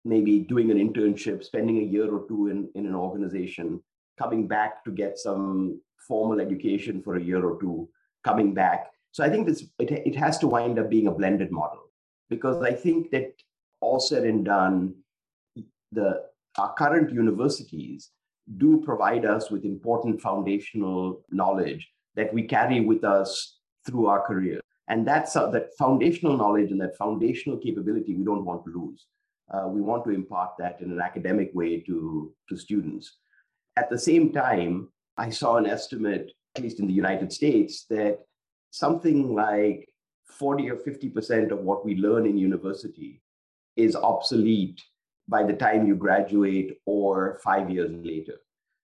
maybe 0.05 0.39
doing 0.39 0.71
an 0.71 0.77
internship, 0.77 1.43
spending 1.43 1.79
a 1.79 1.85
year 1.85 2.13
or 2.13 2.27
two 2.27 2.47
in, 2.47 2.69
in 2.75 2.85
an 2.85 2.95
organization, 2.95 3.81
coming 4.17 4.47
back 4.47 4.83
to 4.85 4.91
get 4.91 5.17
some 5.17 5.81
formal 6.07 6.39
education 6.39 7.01
for 7.01 7.15
a 7.15 7.21
year 7.21 7.45
or 7.45 7.59
two, 7.59 7.89
coming 8.23 8.53
back. 8.53 8.91
So 9.11 9.23
I 9.23 9.29
think 9.29 9.47
this 9.47 9.65
it, 9.79 9.91
it 9.91 10.15
has 10.15 10.37
to 10.39 10.47
wind 10.47 10.79
up 10.79 10.89
being 10.89 11.07
a 11.07 11.11
blended 11.11 11.51
model 11.51 11.83
because 12.29 12.63
I 12.63 12.73
think 12.73 13.11
that 13.11 13.33
all 13.79 13.99
said 13.99 14.23
and 14.23 14.45
done, 14.45 14.95
the 15.91 16.23
our 16.57 16.73
current 16.73 17.11
universities 17.11 18.11
do 18.57 18.81
provide 18.85 19.25
us 19.25 19.49
with 19.49 19.65
important 19.65 20.21
foundational 20.21 21.23
knowledge 21.31 21.89
that 22.15 22.33
we 22.33 22.43
carry 22.43 22.81
with 22.81 23.03
us 23.03 23.59
through 23.85 24.07
our 24.07 24.21
career. 24.21 24.59
And 24.87 25.07
that's 25.07 25.35
uh, 25.35 25.49
that 25.51 25.69
foundational 25.77 26.37
knowledge 26.37 26.71
and 26.71 26.81
that 26.81 26.97
foundational 26.97 27.57
capability 27.57 28.15
we 28.15 28.23
don't 28.23 28.45
want 28.45 28.65
to 28.65 28.71
lose. 28.71 29.05
Uh, 29.51 29.67
we 29.67 29.81
want 29.81 30.03
to 30.05 30.11
impart 30.11 30.51
that 30.59 30.81
in 30.81 30.91
an 30.91 31.01
academic 31.01 31.51
way 31.53 31.79
to, 31.81 32.33
to 32.49 32.57
students. 32.57 33.17
At 33.75 33.89
the 33.89 33.97
same 33.97 34.31
time, 34.31 34.89
I 35.17 35.29
saw 35.29 35.57
an 35.57 35.65
estimate, 35.65 36.31
at 36.55 36.63
least 36.63 36.79
in 36.79 36.87
the 36.87 36.93
United 36.93 37.31
States, 37.31 37.85
that 37.89 38.19
something 38.71 39.33
like 39.33 39.87
40 40.25 40.69
or 40.71 40.75
50% 40.77 41.51
of 41.51 41.59
what 41.59 41.85
we 41.85 41.95
learn 41.95 42.25
in 42.25 42.37
university 42.37 43.21
is 43.75 43.95
obsolete 43.95 44.81
by 45.27 45.43
the 45.43 45.53
time 45.53 45.87
you 45.87 45.95
graduate 45.95 46.79
or 46.85 47.39
five 47.43 47.69
years 47.69 47.91
later. 47.91 48.35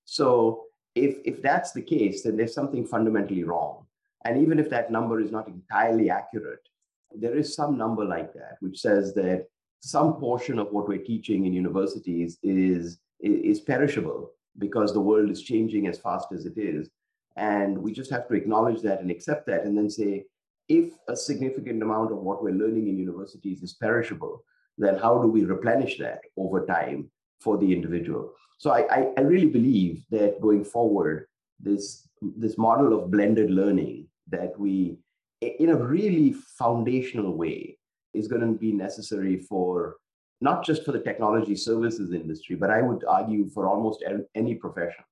So 0.06 0.64
if, 0.96 1.18
if 1.26 1.42
that's 1.42 1.72
the 1.72 1.82
case, 1.82 2.24
then 2.24 2.38
there's 2.38 2.54
something 2.54 2.86
fundamentally 2.86 3.44
wrong. 3.44 3.86
And 4.26 4.42
even 4.42 4.60
if 4.60 4.70
that 4.70 4.92
number 4.92 5.20
is 5.20 5.32
not 5.32 5.48
entirely 5.48 6.10
accurate, 6.10 6.68
there 7.16 7.36
is 7.36 7.56
some 7.56 7.78
number 7.78 8.06
like 8.06 8.34
that, 8.34 8.58
which 8.60 8.80
says 8.80 9.14
that 9.16 9.48
some 9.82 10.16
portion 10.16 10.60
of 10.60 10.72
what 10.72 10.88
we're 10.88 10.98
teaching 10.98 11.46
in 11.46 11.54
universities 11.54 12.38
is, 12.44 13.00
is 13.20 13.62
perishable 13.62 14.32
because 14.58 14.94
the 14.94 15.00
world 15.00 15.30
is 15.30 15.42
changing 15.42 15.88
as 15.88 16.00
fast 16.00 16.28
as 16.34 16.46
it 16.46 16.58
is. 16.58 16.90
And 17.38 17.78
we 17.78 17.94
just 17.94 18.12
have 18.12 18.28
to 18.28 18.34
acknowledge 18.34 18.82
that 18.82 19.00
and 19.00 19.10
accept 19.10 19.48
that 19.48 19.64
and 19.64 19.78
then 19.78 19.90
say, 19.90 20.26
if 20.68 20.94
a 21.08 21.16
significant 21.16 21.82
amount 21.82 22.12
of 22.12 22.20
what 22.20 22.44
we're 22.44 22.54
learning 22.54 22.90
in 22.90 22.98
universities 22.98 23.64
is 23.64 23.74
perishable, 23.74 24.44
then 24.80 24.98
how 24.98 25.22
do 25.22 25.28
we 25.28 25.44
replenish 25.44 25.98
that 26.00 26.22
over 26.38 26.66
time 26.66 27.12
for 27.40 27.58
the 27.58 27.72
individual? 27.72 28.34
So 28.58 28.72
I, 28.72 29.12
I, 29.18 29.22
really 29.22 29.48
believe 29.48 30.04
that 30.12 30.42
going 30.42 30.66
forward, 30.66 31.28
this, 31.60 32.08
this 32.22 32.58
model 32.58 32.98
of 32.98 33.12
blended 33.12 33.50
learning 33.50 34.08
that 34.30 34.60
we, 34.60 34.98
in 35.42 35.70
a 35.70 35.76
really 35.76 36.34
foundational 36.34 37.38
way, 37.38 37.78
is 38.14 38.28
going 38.28 38.42
to 38.42 38.60
be 38.60 38.74
necessary 38.74 39.38
for 39.38 39.98
not 40.42 40.66
just 40.66 40.84
for 40.84 40.92
the 40.92 41.00
technology 41.00 41.56
services 41.56 42.12
industry, 42.12 42.56
but 42.56 42.70
I 42.70 42.82
would 42.82 43.04
argue 43.08 43.50
for 43.50 43.68
almost 43.68 44.04
any 44.36 44.56
profession 44.56 45.04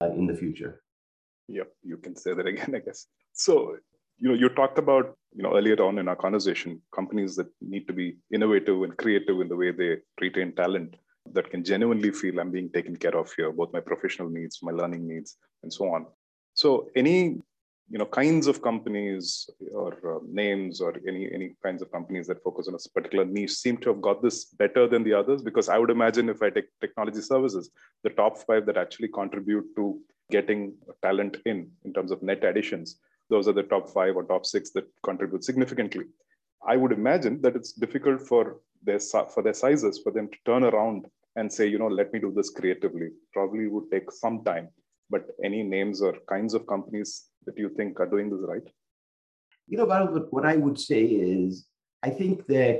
uh, 0.00 0.10
in 0.10 0.26
the 0.26 0.34
future. 0.34 0.82
Yep, 1.48 1.68
you 1.82 1.96
can 1.98 2.16
say 2.16 2.34
that 2.34 2.46
again, 2.46 2.74
I 2.74 2.78
guess. 2.78 3.06
So 3.32 3.76
you 4.18 4.28
know 4.28 4.34
you 4.34 4.48
talked 4.48 4.78
about 4.78 5.16
you 5.34 5.42
know 5.42 5.56
earlier 5.56 5.80
on 5.82 5.98
in 5.98 6.08
our 6.08 6.16
conversation 6.16 6.80
companies 6.94 7.34
that 7.36 7.48
need 7.60 7.86
to 7.88 7.92
be 7.92 8.16
innovative 8.32 8.82
and 8.82 8.96
creative 8.96 9.40
in 9.40 9.48
the 9.48 9.56
way 9.56 9.70
they 9.70 9.96
retain 10.20 10.52
talent 10.54 10.96
that 11.32 11.50
can 11.50 11.64
genuinely 11.64 12.10
feel 12.10 12.38
i'm 12.38 12.50
being 12.50 12.70
taken 12.70 12.96
care 12.96 13.16
of 13.16 13.32
here 13.36 13.50
both 13.50 13.72
my 13.72 13.80
professional 13.80 14.28
needs 14.28 14.62
my 14.62 14.72
learning 14.72 15.06
needs 15.08 15.36
and 15.64 15.72
so 15.72 15.92
on. 15.92 16.06
So 16.54 16.88
any 16.94 17.18
you 17.90 17.98
know 17.98 18.06
kinds 18.06 18.46
of 18.46 18.62
companies 18.62 19.50
or 19.82 19.92
uh, 20.12 20.20
names 20.42 20.80
or 20.80 20.92
any 21.10 21.22
any 21.36 21.48
kinds 21.62 21.82
of 21.82 21.92
companies 21.96 22.26
that 22.28 22.42
focus 22.42 22.68
on 22.68 22.74
a 22.74 22.82
particular 22.96 23.26
niche 23.26 23.56
seem 23.62 23.76
to 23.78 23.90
have 23.90 24.00
got 24.00 24.22
this 24.22 24.38
better 24.62 24.86
than 24.92 25.04
the 25.04 25.12
others 25.20 25.42
because 25.48 25.68
i 25.68 25.76
would 25.80 25.92
imagine 25.96 26.30
if 26.34 26.40
i 26.46 26.48
take 26.48 26.70
technology 26.84 27.20
services 27.20 27.68
the 28.02 28.14
top 28.20 28.38
5 28.38 28.64
that 28.68 28.78
actually 28.84 29.10
contribute 29.20 29.66
to 29.76 29.84
getting 30.36 30.60
talent 31.02 31.36
in 31.44 31.58
in 31.84 31.92
terms 31.92 32.10
of 32.10 32.22
net 32.30 32.42
additions 32.50 32.96
those 33.34 33.48
are 33.48 33.58
the 33.60 33.70
top 33.74 33.90
five 33.90 34.14
or 34.18 34.24
top 34.24 34.44
six 34.46 34.70
that 34.70 34.86
contribute 35.02 35.42
significantly. 35.50 36.04
I 36.72 36.76
would 36.76 36.92
imagine 36.92 37.34
that 37.42 37.56
it's 37.58 37.72
difficult 37.84 38.20
for 38.30 38.42
their 38.86 39.00
for 39.34 39.42
their 39.42 39.58
sizes 39.62 40.00
for 40.04 40.12
them 40.16 40.28
to 40.32 40.38
turn 40.48 40.64
around 40.70 41.06
and 41.36 41.52
say, 41.56 41.66
you 41.66 41.78
know, 41.82 41.92
let 42.00 42.12
me 42.12 42.20
do 42.20 42.32
this 42.36 42.50
creatively. 42.58 43.08
Probably 43.32 43.66
would 43.66 43.90
take 43.90 44.08
some 44.12 44.44
time. 44.44 44.68
But 45.10 45.24
any 45.48 45.62
names 45.76 46.00
or 46.00 46.14
kinds 46.34 46.54
of 46.54 46.66
companies 46.74 47.10
that 47.46 47.58
you 47.62 47.70
think 47.76 47.98
are 47.98 48.10
doing 48.14 48.30
this 48.30 48.44
right? 48.52 48.68
You 49.66 49.78
know, 49.78 49.86
Bharat, 49.86 50.28
what 50.30 50.46
I 50.52 50.56
would 50.64 50.78
say 50.78 51.02
is, 51.02 51.66
I 52.02 52.10
think 52.10 52.46
that, 52.46 52.78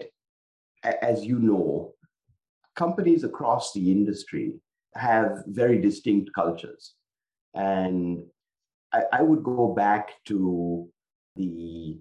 as 1.11 1.25
you 1.31 1.39
know, 1.49 1.95
companies 2.85 3.25
across 3.25 3.73
the 3.73 3.85
industry 3.97 4.47
have 4.95 5.31
very 5.63 5.79
distinct 5.89 6.31
cultures. 6.41 6.95
And 7.55 8.25
I, 8.95 9.03
I 9.13 9.23
would 9.23 9.43
go 9.43 9.75
back 9.75 10.13
to 10.27 10.89
the 11.37 11.99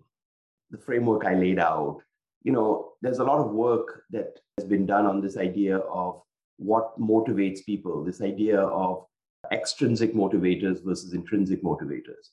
the 0.69 0.77
framework 0.77 1.25
I 1.25 1.35
laid 1.35 1.59
out. 1.59 2.01
You 2.43 2.51
know, 2.51 2.93
there's 3.01 3.19
a 3.19 3.23
lot 3.23 3.39
of 3.39 3.51
work 3.51 4.03
that 4.11 4.39
has 4.57 4.67
been 4.67 4.85
done 4.85 5.05
on 5.05 5.21
this 5.21 5.37
idea 5.37 5.77
of 5.77 6.21
what 6.57 6.99
motivates 6.99 7.65
people, 7.65 8.03
this 8.03 8.21
idea 8.21 8.59
of 8.59 9.05
extrinsic 9.51 10.13
motivators 10.13 10.83
versus 10.83 11.13
intrinsic 11.13 11.63
motivators. 11.63 12.31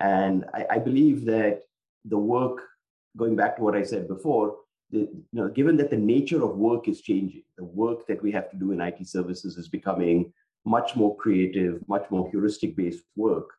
And 0.00 0.44
I, 0.54 0.66
I 0.70 0.78
believe 0.78 1.24
that 1.26 1.62
the 2.04 2.18
work, 2.18 2.62
going 3.16 3.36
back 3.36 3.56
to 3.56 3.62
what 3.62 3.76
I 3.76 3.82
said 3.82 4.08
before, 4.08 4.56
the, 4.90 5.00
you 5.00 5.24
know, 5.32 5.48
given 5.48 5.76
that 5.76 5.90
the 5.90 5.96
nature 5.96 6.42
of 6.42 6.56
work 6.56 6.88
is 6.88 7.02
changing, 7.02 7.44
the 7.56 7.64
work 7.64 8.06
that 8.06 8.22
we 8.22 8.32
have 8.32 8.50
to 8.50 8.56
do 8.56 8.72
in 8.72 8.80
IT 8.80 9.06
services 9.06 9.56
is 9.58 9.68
becoming 9.68 10.32
much 10.64 10.96
more 10.96 11.14
creative, 11.16 11.86
much 11.88 12.10
more 12.10 12.28
heuristic 12.30 12.74
based 12.76 13.04
work 13.16 13.50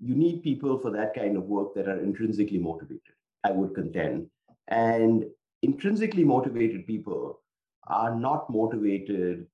you 0.00 0.14
need 0.14 0.42
people 0.42 0.78
for 0.78 0.90
that 0.90 1.14
kind 1.14 1.36
of 1.36 1.44
work 1.44 1.74
that 1.74 1.88
are 1.88 2.00
intrinsically 2.00 2.58
motivated, 2.58 3.14
I 3.44 3.52
would 3.52 3.74
contend. 3.74 4.28
And 4.68 5.24
intrinsically 5.62 6.24
motivated 6.24 6.86
people 6.86 7.40
are 7.86 8.14
not 8.14 8.48
motivated 8.48 9.46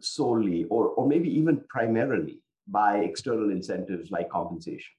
solely 0.00 0.64
or, 0.64 0.88
or 0.88 1.06
maybe 1.06 1.30
even 1.36 1.64
primarily 1.68 2.40
by 2.68 2.98
external 2.98 3.50
incentives 3.50 4.10
like 4.10 4.28
compensation. 4.30 4.92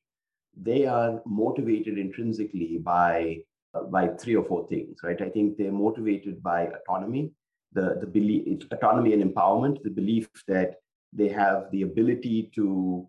They 0.55 0.85
are 0.85 1.21
motivated 1.25 1.97
intrinsically 1.97 2.77
by, 2.77 3.39
uh, 3.73 3.83
by 3.83 4.09
three 4.09 4.35
or 4.35 4.43
four 4.43 4.67
things, 4.67 4.97
right? 5.03 5.21
I 5.21 5.29
think 5.29 5.57
they're 5.57 5.71
motivated 5.71 6.43
by 6.43 6.67
autonomy, 6.67 7.31
the, 7.71 7.97
the 7.99 8.07
belief, 8.07 8.63
autonomy 8.71 9.13
and 9.13 9.23
empowerment, 9.33 9.81
the 9.83 9.89
belief 9.89 10.27
that 10.47 10.75
they 11.11 11.29
have 11.29 11.71
the 11.71 11.83
ability 11.83 12.51
to, 12.55 13.07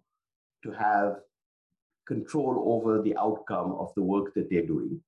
to 0.63 0.71
have 0.73 1.17
control 2.07 2.63
over 2.67 3.03
the 3.03 3.17
outcome 3.17 3.73
of 3.73 3.93
the 3.95 4.03
work 4.03 4.35
that 4.35 4.49
they're 4.51 4.67
doing. 4.67 5.01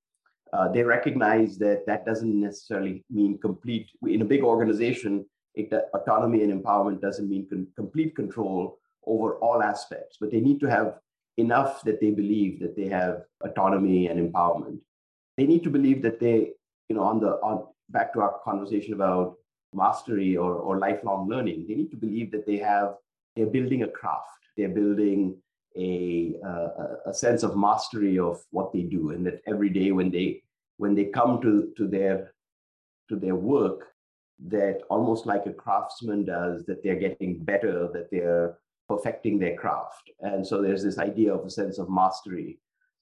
Uh, 0.52 0.68
they 0.68 0.82
recognize 0.82 1.58
that 1.58 1.84
that 1.86 2.06
doesn't 2.06 2.40
necessarily 2.40 3.04
mean 3.10 3.38
complete, 3.38 3.90
in 4.06 4.22
a 4.22 4.24
big 4.24 4.42
organization, 4.42 5.24
it, 5.54 5.72
uh, 5.72 5.80
autonomy 5.94 6.42
and 6.42 6.52
empowerment 6.52 7.00
doesn't 7.00 7.28
mean 7.28 7.46
con- 7.48 7.66
complete 7.74 8.14
control 8.14 8.78
over 9.06 9.36
all 9.36 9.62
aspects, 9.62 10.16
but 10.20 10.30
they 10.30 10.40
need 10.40 10.60
to 10.60 10.66
have 10.66 10.98
enough 11.36 11.82
that 11.82 12.00
they 12.00 12.10
believe 12.10 12.60
that 12.60 12.76
they 12.76 12.88
have 12.88 13.22
autonomy 13.42 14.06
and 14.08 14.32
empowerment. 14.32 14.78
They 15.36 15.46
need 15.46 15.62
to 15.64 15.70
believe 15.70 16.02
that 16.02 16.20
they, 16.20 16.52
you 16.88 16.96
know, 16.96 17.02
on 17.02 17.20
the 17.20 17.32
on 17.42 17.66
back 17.90 18.12
to 18.14 18.20
our 18.20 18.40
conversation 18.44 18.94
about 18.94 19.36
mastery 19.72 20.36
or, 20.36 20.54
or 20.54 20.78
lifelong 20.78 21.28
learning, 21.28 21.66
they 21.68 21.74
need 21.74 21.90
to 21.90 21.96
believe 21.96 22.30
that 22.32 22.46
they 22.46 22.56
have 22.56 22.94
they're 23.34 23.46
building 23.46 23.82
a 23.82 23.88
craft, 23.88 24.40
they're 24.56 24.70
building 24.70 25.36
a, 25.76 26.34
uh, 26.44 27.10
a 27.10 27.14
sense 27.14 27.42
of 27.42 27.56
mastery 27.56 28.18
of 28.18 28.42
what 28.50 28.72
they 28.72 28.82
do, 28.82 29.10
and 29.10 29.26
that 29.26 29.42
every 29.46 29.68
day 29.68 29.92
when 29.92 30.10
they 30.10 30.42
when 30.78 30.94
they 30.94 31.06
come 31.06 31.40
to, 31.40 31.72
to 31.76 31.86
their 31.86 32.32
to 33.08 33.16
their 33.16 33.34
work, 33.34 33.88
that 34.48 34.82
almost 34.90 35.26
like 35.26 35.46
a 35.46 35.52
craftsman 35.52 36.24
does, 36.24 36.64
that 36.66 36.82
they're 36.82 36.96
getting 36.96 37.38
better, 37.38 37.88
that 37.92 38.10
they're 38.10 38.58
perfecting 38.88 39.38
their 39.38 39.56
craft. 39.56 40.10
And 40.20 40.46
so 40.46 40.60
there's 40.60 40.82
this 40.82 40.98
idea 40.98 41.34
of 41.34 41.44
a 41.44 41.50
sense 41.50 41.78
of 41.78 41.88
mastery. 41.88 42.58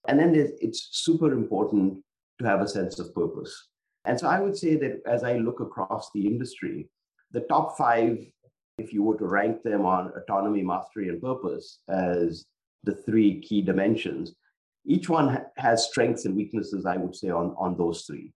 And 0.09 0.19
then 0.19 0.35
it's 0.35 0.89
super 0.93 1.33
important 1.33 2.03
to 2.41 2.47
have 2.47 2.61
a 2.61 2.69
sense 2.69 2.99
of 2.99 3.15
purpose. 3.15 3.69
And 4.05 4.19
so 4.21 4.29
I 4.29 4.41
would 4.41 4.57
say 4.57 4.77
that 4.77 5.01
as 5.07 5.25
I 5.25 5.39
look 5.39 5.61
across 5.61 6.11
the 6.15 6.27
industry, 6.27 6.89
the 7.31 7.41
top 7.41 7.77
five, 7.77 8.19
if 8.79 8.93
you 8.93 9.03
were 9.03 9.17
to 9.17 9.27
rank 9.27 9.63
them 9.63 9.87
on 9.87 10.13
autonomy, 10.17 10.63
mastery, 10.63 11.09
and 11.09 11.23
purpose 11.23 11.81
as 11.89 12.45
the 12.85 12.94
three 12.94 13.40
key 13.40 13.62
dimensions, 13.62 14.35
each 14.87 15.09
one 15.09 15.44
has 15.57 15.88
strengths 15.88 16.25
and 16.25 16.37
weaknesses, 16.37 16.87
I 16.87 16.97
would 16.97 17.16
say, 17.16 17.31
on, 17.31 17.55
on 17.59 17.77
those 17.77 18.03
three. 18.03 18.33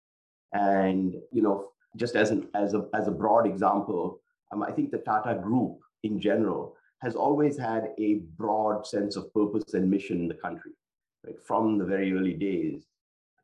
And, 0.53 1.15
you 1.31 1.41
know, 1.41 1.69
just 1.95 2.15
as, 2.15 2.31
an, 2.31 2.47
as, 2.53 2.73
a, 2.73 2.85
as 2.93 3.07
a 3.07 3.11
broad 3.11 3.47
example, 3.47 4.19
um, 4.51 4.63
I 4.63 4.71
think 4.71 4.91
the 4.91 4.99
Tata 4.99 5.39
Group 5.41 5.79
in 6.03 6.21
general 6.21 6.75
has 7.01 7.15
always 7.15 7.57
had 7.57 7.89
a 7.99 8.21
broad 8.37 8.85
sense 8.85 9.15
of 9.15 9.33
purpose 9.33 9.73
and 9.73 9.89
mission 9.89 10.19
in 10.19 10.27
the 10.27 10.35
country. 10.35 10.71
Right? 11.25 11.35
From 11.45 11.77
the 11.77 11.85
very 11.85 12.13
early 12.13 12.33
days, 12.33 12.85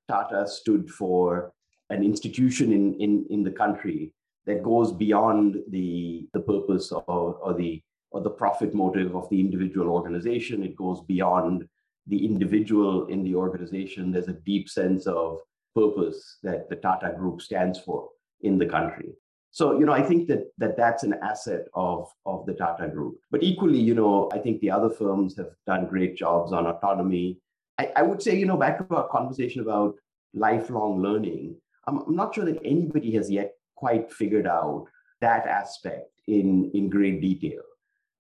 Tata 0.08 0.48
stood 0.48 0.90
for 0.90 1.54
an 1.90 2.04
institution 2.04 2.72
in, 2.72 2.94
in, 2.96 3.26
in 3.30 3.44
the 3.44 3.52
country 3.52 4.14
that 4.46 4.64
goes 4.64 4.92
beyond 4.92 5.58
the, 5.70 6.28
the 6.34 6.40
purpose 6.40 6.92
or, 6.92 7.04
or, 7.08 7.54
the, 7.54 7.82
or 8.12 8.22
the 8.22 8.30
profit 8.30 8.74
motive 8.74 9.16
of 9.16 9.30
the 9.30 9.40
individual 9.40 9.90
organization. 9.90 10.64
It 10.64 10.76
goes 10.76 11.02
beyond 11.02 11.68
the 12.08 12.26
individual 12.26 13.08
in 13.08 13.24
the 13.24 13.36
organization. 13.36 14.12
There's 14.12 14.28
a 14.28 14.34
deep 14.34 14.70
sense 14.70 15.08
of 15.08 15.40
purpose 15.74 16.38
that 16.44 16.70
the 16.70 16.76
Tata 16.76 17.14
Group 17.18 17.42
stands 17.42 17.80
for 17.80 18.10
in 18.42 18.58
the 18.58 18.66
country. 18.66 19.14
So, 19.52 19.78
you 19.78 19.86
know, 19.86 19.92
I 19.92 20.02
think 20.02 20.28
that, 20.30 20.52
that 20.58 20.78
that's 20.78 21.04
an 21.04 21.16
asset 21.22 21.66
of, 21.74 22.10
of 22.26 22.46
the 22.46 22.54
Tata 22.54 22.88
Group. 22.88 23.18
But 23.32 23.44
equally, 23.44 23.80
you 23.80 23.94
know, 23.94 24.30
I 24.34 24.40
think 24.40 24.62
the 24.62 24.72
other 24.72 24.90
firms 24.90 25.36
have 25.38 25.52
done 25.68 25.88
great 25.88 26.16
jobs 26.16 26.54
on 26.54 26.68
autonomy. 26.68 27.38
I, 27.78 27.92
I 27.98 28.02
would 28.02 28.22
say, 28.22 28.36
you 28.36 28.46
know, 28.46 28.58
back 28.58 28.78
to 28.78 28.96
our 28.96 29.10
conversation 29.10 29.62
about 29.62 29.96
lifelong 30.34 31.02
learning, 31.02 31.56
I'm, 31.86 32.00
I'm 32.00 32.16
not 32.16 32.34
sure 32.34 32.46
that 32.46 32.60
anybody 32.64 33.12
has 33.16 33.30
yet 33.30 33.54
quite 33.76 34.12
figured 34.12 34.48
out 34.48 34.88
that 35.20 35.46
aspect 35.48 36.10
in, 36.28 36.72
in 36.74 36.90
great 36.90 37.22
detail. 37.22 37.62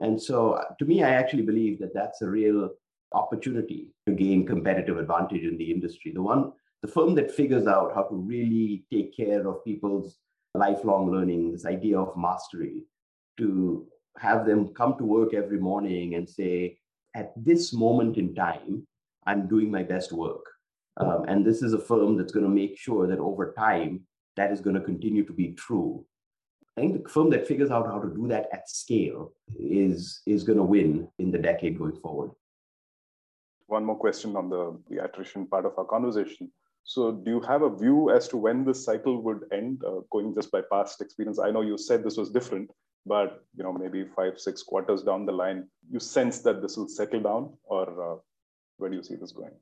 And 0.01 0.21
so, 0.21 0.53
uh, 0.53 0.73
to 0.79 0.85
me, 0.85 1.03
I 1.03 1.11
actually 1.11 1.43
believe 1.43 1.79
that 1.79 1.93
that's 1.93 2.21
a 2.21 2.29
real 2.29 2.69
opportunity 3.13 3.93
to 4.07 4.13
gain 4.13 4.45
competitive 4.45 4.97
advantage 4.97 5.43
in 5.43 5.57
the 5.57 5.71
industry. 5.71 6.11
The 6.13 6.21
one, 6.21 6.51
the 6.81 6.87
firm 6.87 7.15
that 7.15 7.31
figures 7.31 7.67
out 7.67 7.93
how 7.93 8.03
to 8.03 8.15
really 8.15 8.83
take 8.91 9.15
care 9.15 9.47
of 9.47 9.63
people's 9.63 10.17
lifelong 10.55 11.11
learning, 11.11 11.51
this 11.51 11.65
idea 11.65 11.99
of 11.99 12.17
mastery, 12.17 12.83
to 13.37 13.87
have 14.17 14.45
them 14.45 14.69
come 14.69 14.97
to 14.97 15.05
work 15.05 15.33
every 15.33 15.59
morning 15.59 16.15
and 16.15 16.27
say, 16.27 16.77
at 17.15 17.31
this 17.35 17.73
moment 17.73 18.17
in 18.17 18.33
time, 18.33 18.85
I'm 19.27 19.47
doing 19.47 19.69
my 19.69 19.83
best 19.83 20.11
work. 20.11 20.43
Um, 20.97 21.25
and 21.27 21.45
this 21.45 21.61
is 21.61 21.73
a 21.73 21.79
firm 21.79 22.17
that's 22.17 22.31
going 22.31 22.45
to 22.45 22.51
make 22.51 22.77
sure 22.77 23.07
that 23.07 23.19
over 23.19 23.53
time, 23.57 24.01
that 24.35 24.51
is 24.51 24.61
going 24.61 24.75
to 24.75 24.81
continue 24.81 25.25
to 25.25 25.33
be 25.33 25.53
true. 25.53 26.05
I 26.77 26.81
think 26.81 27.03
the 27.03 27.09
firm 27.09 27.29
that 27.31 27.47
figures 27.47 27.69
out 27.69 27.87
how 27.87 27.99
to 27.99 28.09
do 28.09 28.27
that 28.29 28.47
at 28.53 28.69
scale 28.69 29.33
is, 29.59 30.21
is 30.25 30.43
going 30.43 30.57
to 30.57 30.63
win 30.63 31.07
in 31.19 31.31
the 31.31 31.37
decade 31.37 31.77
going 31.77 31.97
forward. 31.97 32.31
One 33.67 33.85
more 33.85 33.97
question 33.97 34.35
on 34.35 34.49
the, 34.49 34.79
the 34.89 35.03
attrition 35.03 35.47
part 35.47 35.65
of 35.65 35.73
our 35.77 35.85
conversation. 35.85 36.51
So, 36.83 37.11
do 37.11 37.31
you 37.31 37.41
have 37.41 37.61
a 37.61 37.75
view 37.75 38.09
as 38.09 38.27
to 38.29 38.37
when 38.37 38.65
this 38.65 38.83
cycle 38.83 39.21
would 39.21 39.43
end? 39.51 39.83
Uh, 39.85 40.01
going 40.11 40.33
just 40.33 40.51
by 40.51 40.61
past 40.71 41.01
experience, 41.01 41.39
I 41.39 41.51
know 41.51 41.61
you 41.61 41.77
said 41.77 42.03
this 42.03 42.17
was 42.17 42.31
different, 42.31 42.71
but 43.05 43.43
you 43.55 43.63
know 43.63 43.71
maybe 43.71 44.05
five, 44.15 44.39
six 44.39 44.63
quarters 44.63 45.03
down 45.03 45.25
the 45.25 45.31
line, 45.31 45.67
you 45.91 45.99
sense 45.99 46.39
that 46.39 46.61
this 46.61 46.77
will 46.77 46.87
settle 46.87 47.21
down, 47.21 47.53
or 47.63 48.13
uh, 48.13 48.17
where 48.77 48.89
do 48.89 48.97
you 48.97 49.03
see 49.03 49.15
this 49.15 49.31
going? 49.31 49.53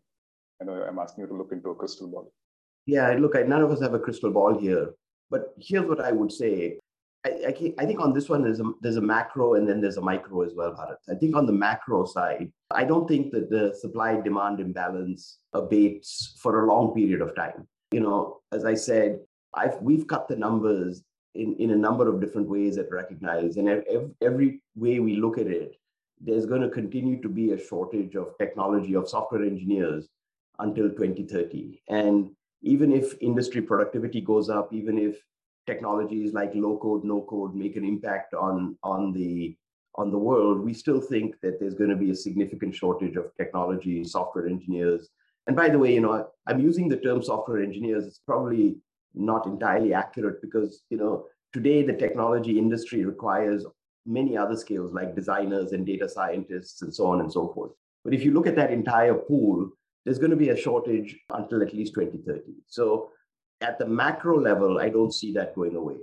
I 0.62 0.66
know 0.66 0.74
I'm 0.74 1.00
asking 1.00 1.24
you 1.24 1.28
to 1.28 1.36
look 1.36 1.52
into 1.52 1.70
a 1.70 1.76
crystal 1.76 2.08
ball. 2.08 2.32
Yeah, 2.86 3.12
look, 3.20 3.36
none 3.36 3.62
of 3.62 3.72
us 3.72 3.82
have 3.82 3.94
a 3.94 4.00
crystal 4.00 4.32
ball 4.32 4.58
here, 4.58 4.94
but 5.30 5.54
here's 5.60 5.86
what 5.86 6.02
I 6.02 6.12
would 6.12 6.32
say. 6.32 6.80
I, 7.26 7.74
I, 7.78 7.86
think 7.86 8.00
on 8.00 8.14
this 8.14 8.30
one 8.30 8.44
there's 8.44 8.62
a 8.62 8.72
there's 8.80 8.96
a 8.96 9.02
macro 9.02 9.56
and 9.56 9.68
then 9.68 9.82
there's 9.82 9.98
a 9.98 10.02
micro 10.02 10.42
as 10.44 10.54
well, 10.56 10.72
Bharat. 10.72 11.14
I 11.14 11.18
think 11.18 11.36
on 11.36 11.46
the 11.46 11.52
macro 11.52 12.06
side, 12.06 12.52
I 12.72 12.86
don't 12.86 13.08
think 13.08 13.32
that 13.34 13.50
the 13.50 13.76
supply 13.76 14.22
demand 14.22 14.62
imbalance 14.62 15.40
abates 15.54 16.38
for 16.42 16.64
a 16.64 16.68
long 16.68 16.94
period 16.94 17.22
of 17.22 17.36
time. 17.36 17.68
You 17.92 18.00
know, 18.00 18.40
as 18.54 18.64
I 18.64 18.74
said, 18.74 19.20
I've 19.54 19.82
we've 19.82 20.08
cut 20.08 20.30
the 20.30 20.38
numbers 20.38 21.04
in, 21.36 21.56
in 21.58 21.72
a 21.72 21.76
number 21.76 22.08
of 22.08 22.22
different 22.22 22.48
ways 22.48 22.78
that 22.78 22.92
recognize, 22.92 23.58
and 23.58 23.68
every, 23.68 24.10
every 24.22 24.64
way 24.76 25.00
we 25.00 25.18
look 25.18 25.38
at 25.38 25.48
it, 25.48 25.76
there's 26.22 26.46
going 26.46 26.62
to 26.62 26.70
continue 26.70 27.22
to 27.22 27.30
be 27.30 27.52
a 27.52 27.66
shortage 27.68 28.16
of 28.16 28.38
technology 28.38 28.96
of 28.96 29.10
software 29.10 29.44
engineers 29.44 30.08
until 30.60 30.90
2030. 30.90 31.82
And 31.88 32.32
even 32.62 32.92
if 32.92 33.14
industry 33.22 33.62
productivity 33.62 34.22
goes 34.22 34.50
up, 34.50 34.74
even 34.74 34.98
if 34.98 35.22
technologies 35.72 36.34
like 36.34 36.52
low 36.66 36.76
code, 36.78 37.04
no 37.04 37.22
code 37.34 37.54
make 37.64 37.76
an 37.76 37.86
impact 37.94 38.34
on, 38.34 38.76
on, 38.84 39.14
the, 39.14 39.56
on 39.96 40.12
the 40.12 40.18
world, 40.30 40.60
we 40.68 40.74
still 40.74 41.02
think 41.02 41.36
that 41.44 41.60
there's 41.60 41.80
going 41.82 41.90
to 41.96 41.96
be 42.06 42.12
a 42.12 42.24
significant 42.28 42.74
shortage 42.76 43.16
of 43.16 43.32
technology, 43.38 44.04
software 44.04 44.48
engineers. 44.48 45.10
And 45.48 45.56
by 45.56 45.70
the 45.70 45.80
way, 45.80 45.94
you 45.94 46.02
know, 46.02 46.28
I'm 46.48 46.60
using 46.60 46.90
the 46.90 46.98
term 46.98 47.22
software 47.22 47.62
engineers. 47.62 48.06
It's 48.06 48.22
probably 48.32 48.78
not 49.14 49.46
entirely 49.46 49.94
accurate 49.94 50.42
because, 50.42 50.84
you 50.90 50.98
know, 50.98 51.26
today 51.54 51.84
the 51.84 52.00
technology 52.06 52.58
industry 52.58 53.06
requires 53.06 53.66
many 54.06 54.38
other 54.38 54.56
skills 54.56 54.92
like 54.92 55.16
designers 55.16 55.72
and 55.74 55.86
data 55.86 56.08
scientists 56.08 56.82
and 56.82 56.94
so 56.94 57.08
on 57.08 57.20
and 57.22 57.32
so 57.32 57.52
forth. 57.54 57.72
But 58.04 58.14
if 58.14 58.24
you 58.24 58.32
look 58.34 58.48
at 58.48 58.56
that 58.56 58.72
entire 58.72 59.14
pool, 59.14 59.70
there's 60.04 60.20
going 60.20 60.32
to 60.32 60.44
be 60.46 60.50
a 60.50 60.58
shortage 60.66 61.18
until 61.32 61.62
at 61.62 61.74
least 61.74 61.94
2030. 61.94 62.42
So 62.68 63.12
at 63.62 63.78
the 63.80 63.86
macro 63.86 64.40
level, 64.40 64.80
I 64.80 64.90
don't 64.90 65.14
see 65.14 65.34
that 65.34 65.56
going 65.56 65.76
away. 65.76 65.98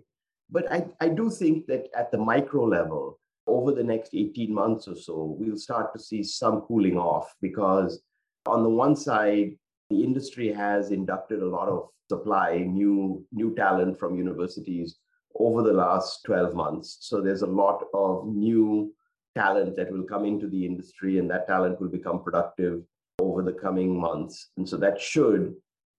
But 0.51 0.71
I, 0.71 0.87
I 1.01 1.09
do 1.09 1.31
think 1.31 1.67
that 1.67 1.89
at 1.97 2.11
the 2.11 2.19
micro 2.19 2.65
level, 2.65 3.19
over 3.47 3.73
the 3.73 3.85
next 3.85 4.15
18 4.15 4.53
months 4.53 4.89
or 4.89 4.97
so, 4.97 5.37
we'll 5.39 5.57
start 5.57 5.93
to 5.93 5.99
see 5.99 6.23
some 6.23 6.63
cooling 6.63 6.97
off 6.97 7.33
because, 7.41 8.01
on 8.45 8.63
the 8.63 8.69
one 8.69 8.97
side, 8.97 9.57
the 9.91 10.03
industry 10.03 10.53
has 10.53 10.91
inducted 10.91 11.43
a 11.43 11.47
lot 11.47 11.69
of 11.69 11.89
supply, 12.09 12.59
new, 12.59 13.25
new 13.33 13.55
talent 13.55 13.99
from 13.99 14.17
universities 14.17 14.99
over 15.39 15.63
the 15.63 15.73
last 15.73 16.25
12 16.25 16.55
months. 16.55 16.99
So 17.01 17.21
there's 17.21 17.43
a 17.43 17.47
lot 17.47 17.85
of 17.95 18.27
new 18.27 18.93
talent 19.37 19.77
that 19.77 19.93
will 19.93 20.05
come 20.05 20.25
into 20.25 20.49
the 20.49 20.65
industry, 20.65 21.19
and 21.19 21.31
that 21.31 21.47
talent 21.47 21.81
will 21.81 21.89
become 21.89 22.23
productive 22.23 22.83
over 23.21 23.43
the 23.43 23.53
coming 23.53 23.99
months. 23.99 24.51
And 24.57 24.69
so 24.69 24.77
that 24.79 25.01
should 25.01 25.55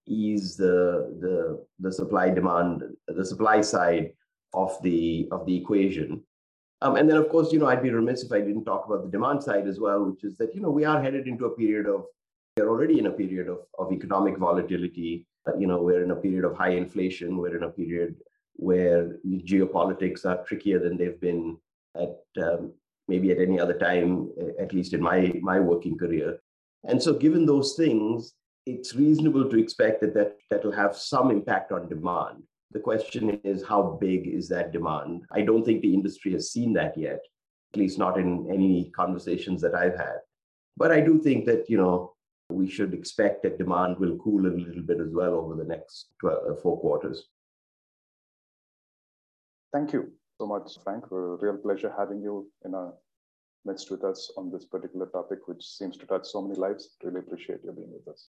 ease 0.08 0.56
the 0.56 1.16
the 1.20 1.64
the 1.78 1.92
supply 1.92 2.30
demand 2.30 2.82
the 3.06 3.24
supply 3.24 3.60
side 3.60 4.12
of 4.54 4.76
the 4.82 5.28
of 5.30 5.46
the 5.46 5.56
equation. 5.56 6.22
Um, 6.80 6.94
and 6.94 7.10
then 7.10 7.16
of 7.16 7.28
course 7.28 7.52
you 7.52 7.58
know 7.58 7.66
i'd 7.66 7.82
be 7.82 7.90
remiss 7.90 8.22
if 8.22 8.30
i 8.30 8.40
didn't 8.40 8.64
talk 8.64 8.86
about 8.86 9.02
the 9.02 9.10
demand 9.10 9.42
side 9.42 9.66
as 9.66 9.80
well 9.80 10.04
which 10.04 10.22
is 10.22 10.36
that 10.36 10.54
you 10.54 10.60
know 10.60 10.70
we 10.70 10.84
are 10.84 11.02
headed 11.02 11.26
into 11.26 11.46
a 11.46 11.56
period 11.56 11.88
of 11.88 12.04
we're 12.56 12.68
already 12.68 13.00
in 13.00 13.06
a 13.06 13.10
period 13.10 13.48
of, 13.48 13.58
of 13.80 13.92
economic 13.92 14.38
volatility 14.38 15.26
uh, 15.48 15.56
you 15.56 15.66
know 15.66 15.82
we're 15.82 16.04
in 16.04 16.12
a 16.12 16.22
period 16.26 16.44
of 16.44 16.56
high 16.56 16.74
inflation 16.82 17.36
we're 17.36 17.56
in 17.56 17.64
a 17.64 17.70
period 17.70 18.14
where 18.58 19.16
geopolitics 19.26 20.24
are 20.24 20.44
trickier 20.44 20.78
than 20.78 20.96
they've 20.96 21.20
been 21.20 21.56
at 21.96 22.18
um, 22.42 22.72
maybe 23.06 23.30
at 23.30 23.38
any 23.38 23.58
other 23.58 23.78
time 23.78 24.28
at 24.60 24.72
least 24.72 24.92
in 24.92 25.00
my 25.00 25.32
my 25.40 25.58
working 25.58 25.96
career. 25.96 26.38
And 26.84 27.02
so 27.02 27.12
given 27.14 27.46
those 27.46 27.74
things 27.74 28.34
it's 28.68 28.94
reasonable 28.94 29.48
to 29.48 29.58
expect 29.58 30.00
that, 30.02 30.12
that 30.12 30.36
that 30.50 30.62
will 30.62 30.72
have 30.72 30.94
some 30.94 31.30
impact 31.30 31.72
on 31.72 31.88
demand. 31.88 32.42
The 32.70 32.80
question 32.80 33.40
is, 33.42 33.64
how 33.64 33.98
big 33.98 34.26
is 34.26 34.46
that 34.50 34.72
demand? 34.72 35.22
I 35.32 35.40
don't 35.40 35.64
think 35.64 35.80
the 35.80 35.94
industry 35.94 36.32
has 36.32 36.52
seen 36.52 36.74
that 36.74 36.96
yet, 36.98 37.20
at 37.72 37.78
least 37.78 37.98
not 37.98 38.18
in 38.18 38.46
any 38.52 38.90
conversations 38.94 39.62
that 39.62 39.74
I've 39.74 39.96
had. 39.96 40.18
But 40.76 40.92
I 40.92 41.00
do 41.00 41.18
think 41.18 41.46
that, 41.46 41.70
you 41.70 41.78
know, 41.78 42.12
we 42.50 42.68
should 42.68 42.92
expect 42.92 43.42
that 43.42 43.56
demand 43.56 43.98
will 43.98 44.18
cool 44.18 44.46
a 44.46 44.52
little 44.52 44.82
bit 44.82 45.00
as 45.00 45.12
well 45.12 45.34
over 45.34 45.54
the 45.54 45.64
next 45.64 46.10
12, 46.20 46.38
uh, 46.50 46.60
four 46.60 46.78
quarters. 46.78 47.26
Thank 49.72 49.94
you 49.94 50.12
so 50.38 50.46
much, 50.46 50.72
Frank. 50.84 51.04
A 51.10 51.16
real 51.16 51.56
pleasure 51.56 51.92
having 51.96 52.20
you 52.20 52.50
in 52.66 52.74
our 52.74 52.92
midst 53.64 53.90
with 53.90 54.04
us 54.04 54.30
on 54.36 54.50
this 54.50 54.66
particular 54.66 55.06
topic, 55.06 55.48
which 55.48 55.64
seems 55.64 55.96
to 55.96 56.06
touch 56.06 56.26
so 56.26 56.42
many 56.42 56.58
lives. 56.58 56.96
Really 57.02 57.20
appreciate 57.20 57.60
you 57.64 57.72
being 57.72 57.92
with 57.92 58.08
us. 58.12 58.28